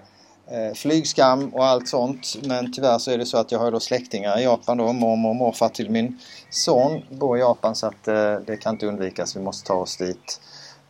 eh, 0.58 0.74
flygskam 0.74 1.50
och 1.50 1.66
allt 1.66 1.88
sånt. 1.88 2.36
Men 2.44 2.74
tyvärr 2.74 2.98
så 2.98 3.12
är 3.12 3.18
det 3.18 3.26
så 3.26 3.38
att 3.38 3.52
jag 3.52 3.60
har 3.60 3.72
då 3.72 3.80
släktingar 3.80 4.40
i 4.40 4.44
Japan 4.44 4.78
då. 4.78 4.94
Mormor 4.94 5.30
och 5.30 5.36
morfar 5.36 5.70
till 5.70 5.90
min 5.90 6.20
son 6.50 7.02
bor 7.10 7.38
i 7.38 7.40
Japan 7.40 7.76
så 7.76 7.88
att 7.88 8.08
eh, 8.08 8.36
det 8.36 8.58
kan 8.58 8.74
inte 8.74 8.86
undvikas. 8.86 9.36
Vi 9.36 9.42
måste 9.42 9.68
ta 9.68 9.74
oss 9.74 9.98
dit 9.98 10.42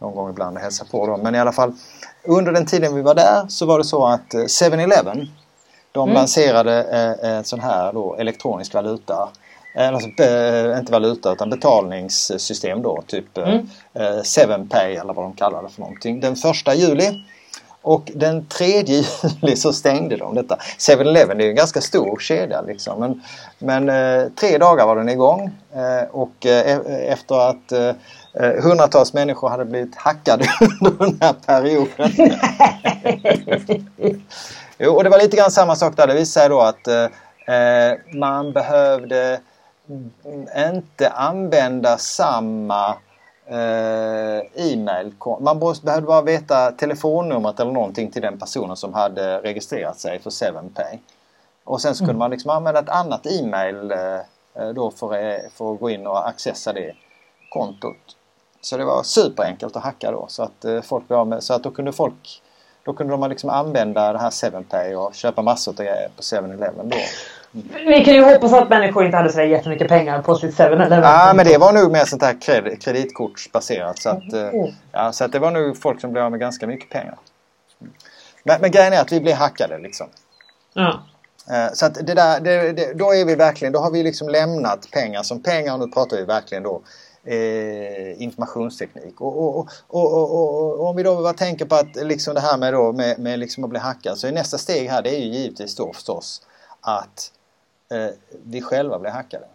någon 0.04 0.16
gång 0.16 0.30
ibland 0.30 0.58
och 0.58 0.64
hälsa 0.64 0.86
på 0.92 1.08
dem. 1.08 1.20
Men 1.22 1.36
i 1.36 1.40
alla 1.40 1.52
fall 1.52 1.74
under 2.24 2.52
den 2.52 2.66
tiden 2.66 2.96
vi 2.96 3.02
var 3.02 3.16
där 3.16 3.46
så 3.50 3.66
var 3.66 3.78
det 3.78 3.84
så 3.84 4.06
att 4.06 4.34
eh, 4.34 4.40
7-Eleven 4.40 5.28
de 5.92 6.04
Mm. 6.10 6.14
lanserade 6.16 6.84
eh, 7.24 7.30
en 7.32 7.44
sån 7.44 7.60
här 7.60 7.94
då 7.94 8.16
elektronisk 8.16 8.74
valuta. 8.74 9.30
Eh, 9.76 9.88
Alltså, 9.88 10.24
eh, 10.24 10.80
inte 10.80 10.92
valuta 10.92 11.32
utan 11.32 11.50
betalningssystem 11.50 12.82
då. 12.82 13.04
Typ 13.08 13.38
eh, 13.38 13.44
Mm. 13.50 13.68
eh, 13.94 14.22
7pay 14.24 15.00
eller 15.02 15.14
vad 15.14 15.26
de 15.26 15.34
kallar 15.34 15.64
det 15.64 15.70
för 15.70 15.82
någonting. 15.82 16.20
Den 16.20 16.36
första 16.36 16.76
juli 16.76 17.24
och 17.82 18.12
den 18.16 18.46
3 18.46 18.66
juli 18.88 19.56
så 19.56 19.74
stängde 19.74 20.18
de 20.18 20.36
detta. 20.36 20.58
7-Eleven 20.80 21.40
är 21.40 21.44
ju 21.44 21.50
en 21.50 21.56
ganska 21.56 21.82
stor 21.82 22.20
kedja 22.20 22.62
liksom. 22.62 23.00
Men, 23.00 23.22
men 23.60 23.90
eh, 23.90 24.28
tre 24.40 24.58
dagar 24.58 24.86
var 24.86 24.96
den 24.96 25.10
igång 25.10 25.52
eh, 25.74 26.10
och 26.12 26.46
eh, 26.46 26.68
e- 26.78 27.06
efter 27.08 27.50
att 27.50 27.72
eh, 28.34 28.64
hundratals 28.64 29.14
människor 29.14 29.50
hade 29.50 29.66
blivit 29.66 29.96
hackade 29.96 30.46
under 30.82 31.06
den 31.06 31.18
här 31.22 31.34
perioden. 31.34 32.12
jo, 34.78 34.92
och 34.92 35.04
det 35.04 35.10
var 35.10 35.20
lite 35.20 35.38
grann 35.38 35.52
samma 35.52 35.76
sak 35.76 35.98
där. 35.98 36.08
Det 36.08 36.14
visade 36.14 36.48
då 36.48 36.62
att 36.62 36.88
eh, 36.88 37.56
eh, 37.56 37.98
man 38.14 38.54
behövde 38.54 39.40
mm, 39.90 40.48
inte 40.76 41.10
använda 41.10 41.98
samma 41.98 42.96
eh, 43.46 44.40
e-mail. 44.56 45.14
Man 45.40 45.60
behövde 45.60 46.08
bara 46.08 46.22
veta 46.22 46.72
telefonnumret 46.72 47.60
eller 47.60 47.72
någonting 47.72 48.12
till 48.12 48.22
den 48.22 48.40
personen 48.40 48.76
som 48.76 48.94
hade 48.94 49.42
registrerat 49.42 50.00
sig 50.00 50.20
för 50.20 50.30
7pay. 50.30 51.00
Och 51.64 51.82
sen 51.82 51.96
så 51.96 52.06
kunde 52.06 52.20
man 52.20 52.32
liksom 52.32 52.50
använda 52.50 52.80
ett 52.80 52.90
annat 52.90 53.26
e-mail 53.26 53.92
eh, 53.92 54.70
då 54.76 54.92
för, 54.92 55.10
för 55.50 55.74
att 55.74 55.80
gå 55.80 55.90
in 55.90 56.08
och 56.08 56.28
accessa 56.28 56.74
det 56.74 56.94
kontot. 57.50 58.18
Så 58.64 58.78
det 58.78 58.86
var 58.86 59.04
superenkelt 59.04 59.76
att 59.76 59.84
hacka 59.84 60.12
då 60.12 60.26
så 60.30 60.44
att 60.44 60.66
folk 60.84 61.08
blev 61.08 61.28
med, 61.28 61.44
så 61.44 61.54
att 61.54 61.64
då 61.64 61.72
kunde 61.72 61.92
folk 61.92 62.42
då 62.86 62.94
kunde 62.94 63.14
de 63.14 63.30
liksom 63.30 63.50
använda 63.50 64.14
det 64.14 64.20
här 64.20 64.30
7pay 64.30 64.96
och 64.96 65.16
köpa 65.16 65.42
massor 65.42 65.72
av 65.72 65.78
grejer 65.78 66.10
på 66.16 66.22
7-Eleven 66.22 66.90
då. 66.90 66.98
Vi 67.88 68.06
kan 68.06 68.14
ju 68.14 68.24
hoppas 68.24 68.54
att 68.54 68.70
människor 68.70 69.06
inte 69.06 69.18
hade 69.18 69.32
så 69.32 69.42
jättemycket 69.42 69.88
pengar 69.88 70.22
på 70.22 70.36
sitt 70.36 70.56
7-Eleven. 70.56 71.02
Ja, 71.04 71.34
men 71.36 71.46
det 71.46 71.58
var 71.58 71.74
nog 71.74 71.92
mer 71.92 72.06
sånt 72.06 72.22
här 72.22 72.42
kred 72.42 72.82
kreditkortsbaserat. 72.82 74.00
Så 74.00 74.10
att, 74.10 74.34
mm. 74.34 74.72
ja, 74.92 75.12
så 75.12 75.24
att 75.24 75.32
det 75.32 75.40
var 75.40 75.52
nog 75.52 75.82
folk 75.82 76.02
som 76.02 76.12
blev 76.12 76.24
av 76.24 76.32
med 76.32 76.40
ganska 76.40 76.68
mycket 76.68 76.90
pengar. 76.90 77.18
Men, 78.44 78.62
men 78.62 78.72
grejen 78.72 78.94
är 78.94 79.02
att 79.02 79.12
vi 79.12 79.22
blev 79.22 79.36
hackade 79.36 79.78
liksom. 79.78 80.08
Ja. 80.74 81.04
Eh, 81.52 81.74
så 81.74 81.86
att 81.86 81.94
det 81.94 82.14
där, 82.14 82.40
det, 82.40 82.72
det, 82.72 82.94
då 82.94 83.14
är 83.14 83.26
vi 83.26 83.36
verkligen, 83.36 83.74
då 83.74 83.80
har 83.80 83.92
vi 83.92 84.04
liksom 84.04 84.30
lämnat 84.30 84.92
pengar 84.92 85.24
som 85.24 85.44
pengar 85.44 85.74
och 85.74 85.80
nu 85.80 85.88
pratar 85.88 86.18
vi 86.18 86.24
verkligen 86.24 86.64
då 86.64 86.82
eh, 87.24 88.22
informationsteknik. 88.22 89.22
Och, 89.22 89.60
och, 89.60 89.70
och, 89.88 90.34
och, 90.34 90.90
om 90.90 90.96
vi 90.96 91.04
då 91.04 91.16
bara 91.16 91.34
tänker 91.34 91.66
på 91.66 91.76
att 91.76 91.96
liksom 91.96 92.34
det 92.34 92.42
här 92.42 92.58
med, 92.58 92.74
då, 92.74 92.94
med, 92.94 93.20
med 93.20 93.40
liksom 93.40 93.64
att 93.64 93.70
bli 93.70 93.80
hackad 93.80 94.18
så 94.18 94.28
är 94.28 94.32
nästa 94.32 94.58
steg 94.58 94.90
här 94.90 95.02
det 95.02 95.16
är 95.16 95.20
ju 95.20 95.26
givetvis 95.26 95.76
då 95.76 95.94
förstås 95.94 96.42
att 96.82 97.32
eh, 97.92 98.10
vi 98.44 98.62
själva 98.62 99.00
blir 99.00 99.12
hackade. 99.12 99.46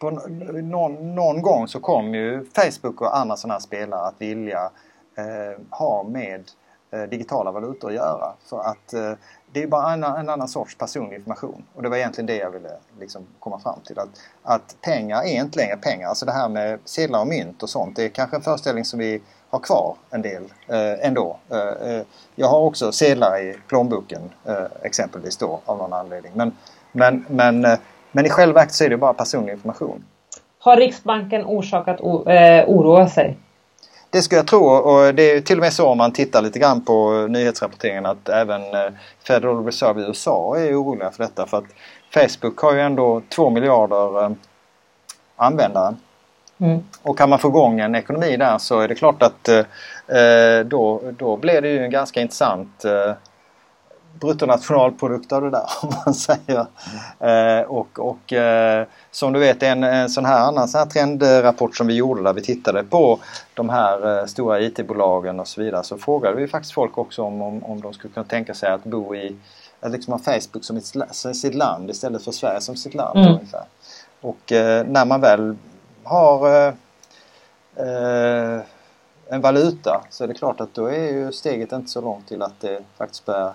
På 0.00 0.10
någon, 0.10 1.14
någon 1.14 1.42
gång 1.42 1.68
så 1.68 1.80
kom 1.80 2.14
ju 2.14 2.44
Facebook 2.44 3.00
och 3.00 3.16
andra 3.16 3.36
sådana 3.36 3.54
här 3.54 3.60
spelare 3.60 4.00
att 4.00 4.14
vilja 4.18 4.70
eh, 5.16 5.60
ha 5.70 6.02
med 6.02 6.44
Eh, 6.92 7.02
digitala 7.02 7.50
valutor 7.50 7.88
att 7.88 7.94
göra. 7.94 8.32
För 8.44 8.60
att 8.60 8.92
eh, 8.92 9.12
det 9.52 9.62
är 9.62 9.66
bara 9.66 9.92
en, 9.92 10.04
en, 10.04 10.28
annan 10.28 10.48
sorts 10.48 10.78
personlig 10.78 11.16
information. 11.16 11.64
Och 11.74 11.82
det 11.82 11.88
var 11.88 11.96
egentligen 11.96 12.26
det 12.26 12.36
jag 12.36 12.50
ville 12.50 12.70
liksom 13.00 13.26
komma 13.38 13.60
fram 13.60 13.80
till. 13.86 13.98
Att, 13.98 14.08
att 14.42 14.76
pengar 14.80 15.22
är 15.22 15.40
inte 15.40 15.58
längre 15.58 15.76
pengar. 15.76 16.08
Alltså 16.08 16.26
det 16.26 16.32
här 16.32 16.48
med 16.48 16.78
sedlar 16.84 17.20
och 17.20 17.26
mynt 17.26 17.62
och 17.62 17.70
sånt. 17.70 17.96
Det 17.96 18.04
är 18.04 18.08
kanske 18.08 18.36
en 18.36 18.42
föreställning 18.42 18.84
som 18.84 18.98
vi 18.98 19.20
har 19.50 19.58
kvar 19.58 19.96
en 20.10 20.22
del 20.22 20.42
eh, 20.68 21.06
ändå. 21.06 21.36
Eh, 21.50 21.58
eh 21.58 22.02
jag 22.34 22.48
har 22.48 22.60
också 22.60 22.92
sedlar 22.92 23.38
i 23.38 23.56
plånboken 23.68 24.22
eh, 24.44 24.64
exempelvis 24.82 25.36
då 25.36 25.60
av 25.64 25.78
någon 25.78 25.92
anledning. 25.92 26.32
Men, 26.34 26.56
men, 26.92 27.24
men, 27.28 27.64
eh, 27.64 27.78
men 28.12 28.26
i 28.26 28.28
själva 28.28 28.54
verket 28.54 28.74
så 28.74 28.84
är 28.84 28.88
det 28.88 28.96
bara 28.96 29.14
personlig 29.14 29.52
information. 29.52 30.04
Har 30.58 30.76
Riksbanken 30.76 31.44
orsakat 31.44 32.00
eh, 32.00 32.68
oroa 32.68 33.08
sig? 33.08 33.36
Det 34.10 34.22
skulle 34.22 34.38
jag 34.38 34.46
tro 34.46 34.64
och 34.64 35.14
det 35.14 35.30
är 35.30 35.40
till 35.40 35.58
och 35.58 35.62
med 35.62 35.72
så 35.72 35.88
om 35.88 35.98
man 35.98 36.12
tittar 36.12 36.42
lite 36.42 36.58
grann 36.58 36.84
på 36.84 37.26
nyhetsrapporteringen 37.30 38.06
att 38.06 38.28
även 38.28 38.74
eh, 38.74 38.92
Federal 39.26 39.64
Reserve 39.64 40.00
i 40.00 40.04
USA 40.04 40.56
är 40.58 40.82
oroliga 40.82 41.10
för 41.10 41.22
detta 41.24 41.46
för 41.46 41.58
att 41.58 41.64
Facebook 42.14 42.58
har 42.58 42.72
ju 42.72 42.80
ändå 42.80 43.22
2 43.28 43.50
miljarder 43.50 44.22
eh, 44.22 44.30
användare. 45.36 45.94
Mm. 46.58 46.78
Och 47.02 47.18
kan 47.18 47.30
man 47.30 47.38
få 47.38 47.48
igång 47.48 47.80
en 47.80 47.94
ekonomi 47.94 48.36
där 48.36 48.58
så 48.58 48.80
är 48.80 48.88
det 48.88 48.94
klart 48.94 49.22
att 49.22 49.48
eh, 49.48 50.60
då, 50.64 51.02
då 51.18 51.36
blir 51.36 51.60
det 51.62 51.68
ju 51.68 51.84
en 51.84 51.90
ganska 51.90 52.20
intressant 52.20 52.84
bruttonationalprodukt 54.20 55.32
av 55.32 55.42
det 55.42 55.50
där 55.50 55.66
om 55.82 55.92
man 56.04 56.14
säger. 56.14 56.66
Eh, 57.20 57.64
och 57.66 57.98
och 57.98 58.32
eh, 58.32 58.86
som 59.10 59.32
du 59.32 59.40
vet 59.40 59.62
en, 59.62 59.84
en 59.84 60.08
sån 60.08 60.24
här 60.24 60.40
annan 60.40 60.68
sån 60.68 60.78
här 60.78 60.86
trendrapport 60.86 61.76
som 61.76 61.86
vi 61.86 61.94
gjorde 61.94 62.22
där 62.22 62.32
vi 62.32 62.42
tittade 62.42 62.82
på 62.82 63.18
de 63.54 63.68
här 63.68 64.18
eh, 64.18 64.26
stora 64.26 64.60
IT-bolagen 64.60 65.40
och 65.40 65.48
så 65.48 65.62
vidare 65.62 65.84
så 65.84 65.98
frågade 65.98 66.36
vi 66.36 66.48
faktiskt 66.48 66.74
folk 66.74 66.98
också 66.98 67.22
om, 67.22 67.42
om, 67.42 67.64
om 67.64 67.80
de 67.80 67.92
skulle 67.92 68.14
kunna 68.14 68.26
tänka 68.26 68.54
sig 68.54 68.72
att 68.72 68.84
bo 68.84 69.14
i 69.14 69.36
att 69.80 69.92
liksom 69.92 70.12
ha 70.12 70.18
Facebook 70.18 70.64
som 70.64 70.76
ett, 70.76 71.14
sitt 71.36 71.54
land 71.54 71.90
istället 71.90 72.24
för 72.24 72.32
Sverige 72.32 72.60
som 72.60 72.76
sitt 72.76 72.94
land. 72.94 73.18
Mm. 73.18 73.32
Ungefär. 73.32 73.64
Och 74.20 74.52
eh, 74.52 74.86
när 74.86 75.04
man 75.04 75.20
väl 75.20 75.56
har 76.04 76.66
eh, 76.66 76.74
eh, 77.76 78.60
en 79.28 79.40
valuta 79.40 80.04
så 80.10 80.24
är 80.24 80.28
det 80.28 80.34
klart 80.34 80.60
att 80.60 80.74
då 80.74 80.86
är 80.86 81.12
ju 81.12 81.32
steget 81.32 81.72
inte 81.72 81.90
så 81.90 82.00
långt 82.00 82.28
till 82.28 82.42
att 82.42 82.60
det 82.60 82.82
faktiskt 82.96 83.26
börjar 83.26 83.54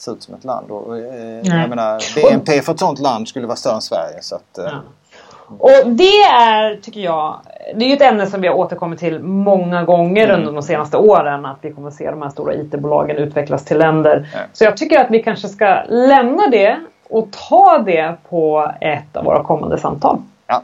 se 0.00 0.10
ut 0.10 0.22
som 0.22 0.34
ett 0.34 0.44
land. 0.44 0.70
Och, 0.70 0.98
eh, 0.98 1.40
jag 1.42 1.68
menar, 1.68 2.02
BNP 2.22 2.62
för 2.62 2.72
ett 2.72 2.78
sådant 2.78 2.98
land 2.98 3.28
skulle 3.28 3.46
vara 3.46 3.56
större 3.56 3.74
än 3.74 3.80
Sverige. 3.80 4.22
Så 4.22 4.34
att, 4.34 4.58
eh. 4.58 4.64
ja. 4.64 4.80
Och 5.58 5.86
det 5.86 6.22
är, 6.22 6.76
tycker 6.76 7.00
jag, 7.00 7.40
det 7.74 7.84
är 7.84 7.88
ju 7.88 7.94
ett 7.94 8.02
ämne 8.02 8.26
som 8.26 8.40
vi 8.40 8.48
har 8.48 8.54
återkommit 8.54 8.98
till 8.98 9.22
många 9.22 9.84
gånger 9.84 10.24
mm. 10.24 10.40
under 10.40 10.52
de 10.52 10.62
senaste 10.62 10.96
åren. 10.96 11.46
Att 11.46 11.58
vi 11.60 11.72
kommer 11.72 11.88
att 11.88 11.94
se 11.94 12.10
de 12.10 12.22
här 12.22 12.30
stora 12.30 12.54
IT-bolagen 12.54 13.16
utvecklas 13.16 13.64
till 13.64 13.78
länder. 13.78 14.28
Ja. 14.34 14.38
Så 14.52 14.64
jag 14.64 14.76
tycker 14.76 15.00
att 15.00 15.10
vi 15.10 15.22
kanske 15.22 15.48
ska 15.48 15.82
lämna 15.88 16.48
det 16.50 16.80
och 17.08 17.28
ta 17.48 17.78
det 17.78 18.16
på 18.28 18.72
ett 18.80 19.16
av 19.16 19.24
våra 19.24 19.44
kommande 19.44 19.78
samtal. 19.78 20.22
Ja. 20.46 20.62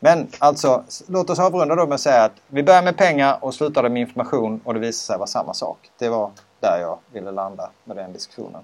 Men 0.00 0.26
alltså, 0.38 0.82
låt 1.08 1.30
oss 1.30 1.38
avrunda 1.38 1.74
då 1.74 1.86
med 1.86 1.94
att 1.94 2.00
säga 2.00 2.24
att 2.24 2.34
vi 2.48 2.62
börjar 2.62 2.82
med 2.82 2.96
pengar 2.96 3.36
och 3.40 3.54
slutade 3.54 3.88
med 3.88 4.00
information 4.00 4.60
och 4.64 4.74
det 4.74 4.80
visade 4.80 4.92
sig 4.92 5.18
vara 5.18 5.26
samma 5.26 5.54
sak. 5.54 5.78
Det 5.98 6.08
var 6.08 6.30
där 6.60 6.78
jag 6.78 6.98
ville 7.12 7.30
landa 7.30 7.70
med 7.84 7.96
den 7.96 8.12
diskussionen. 8.12 8.62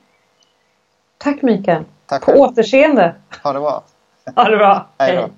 Tack 1.18 1.42
Mikael! 1.42 1.84
Tack 2.06 2.24
På 2.24 2.32
återseende! 2.32 3.14
Ha 3.42 3.52
det 3.52 3.60
bra! 3.60 3.84
Ha 4.36 4.44
det 4.44 4.56
bra! 4.56 4.86
Hej 4.98 5.16
då! 5.16 5.28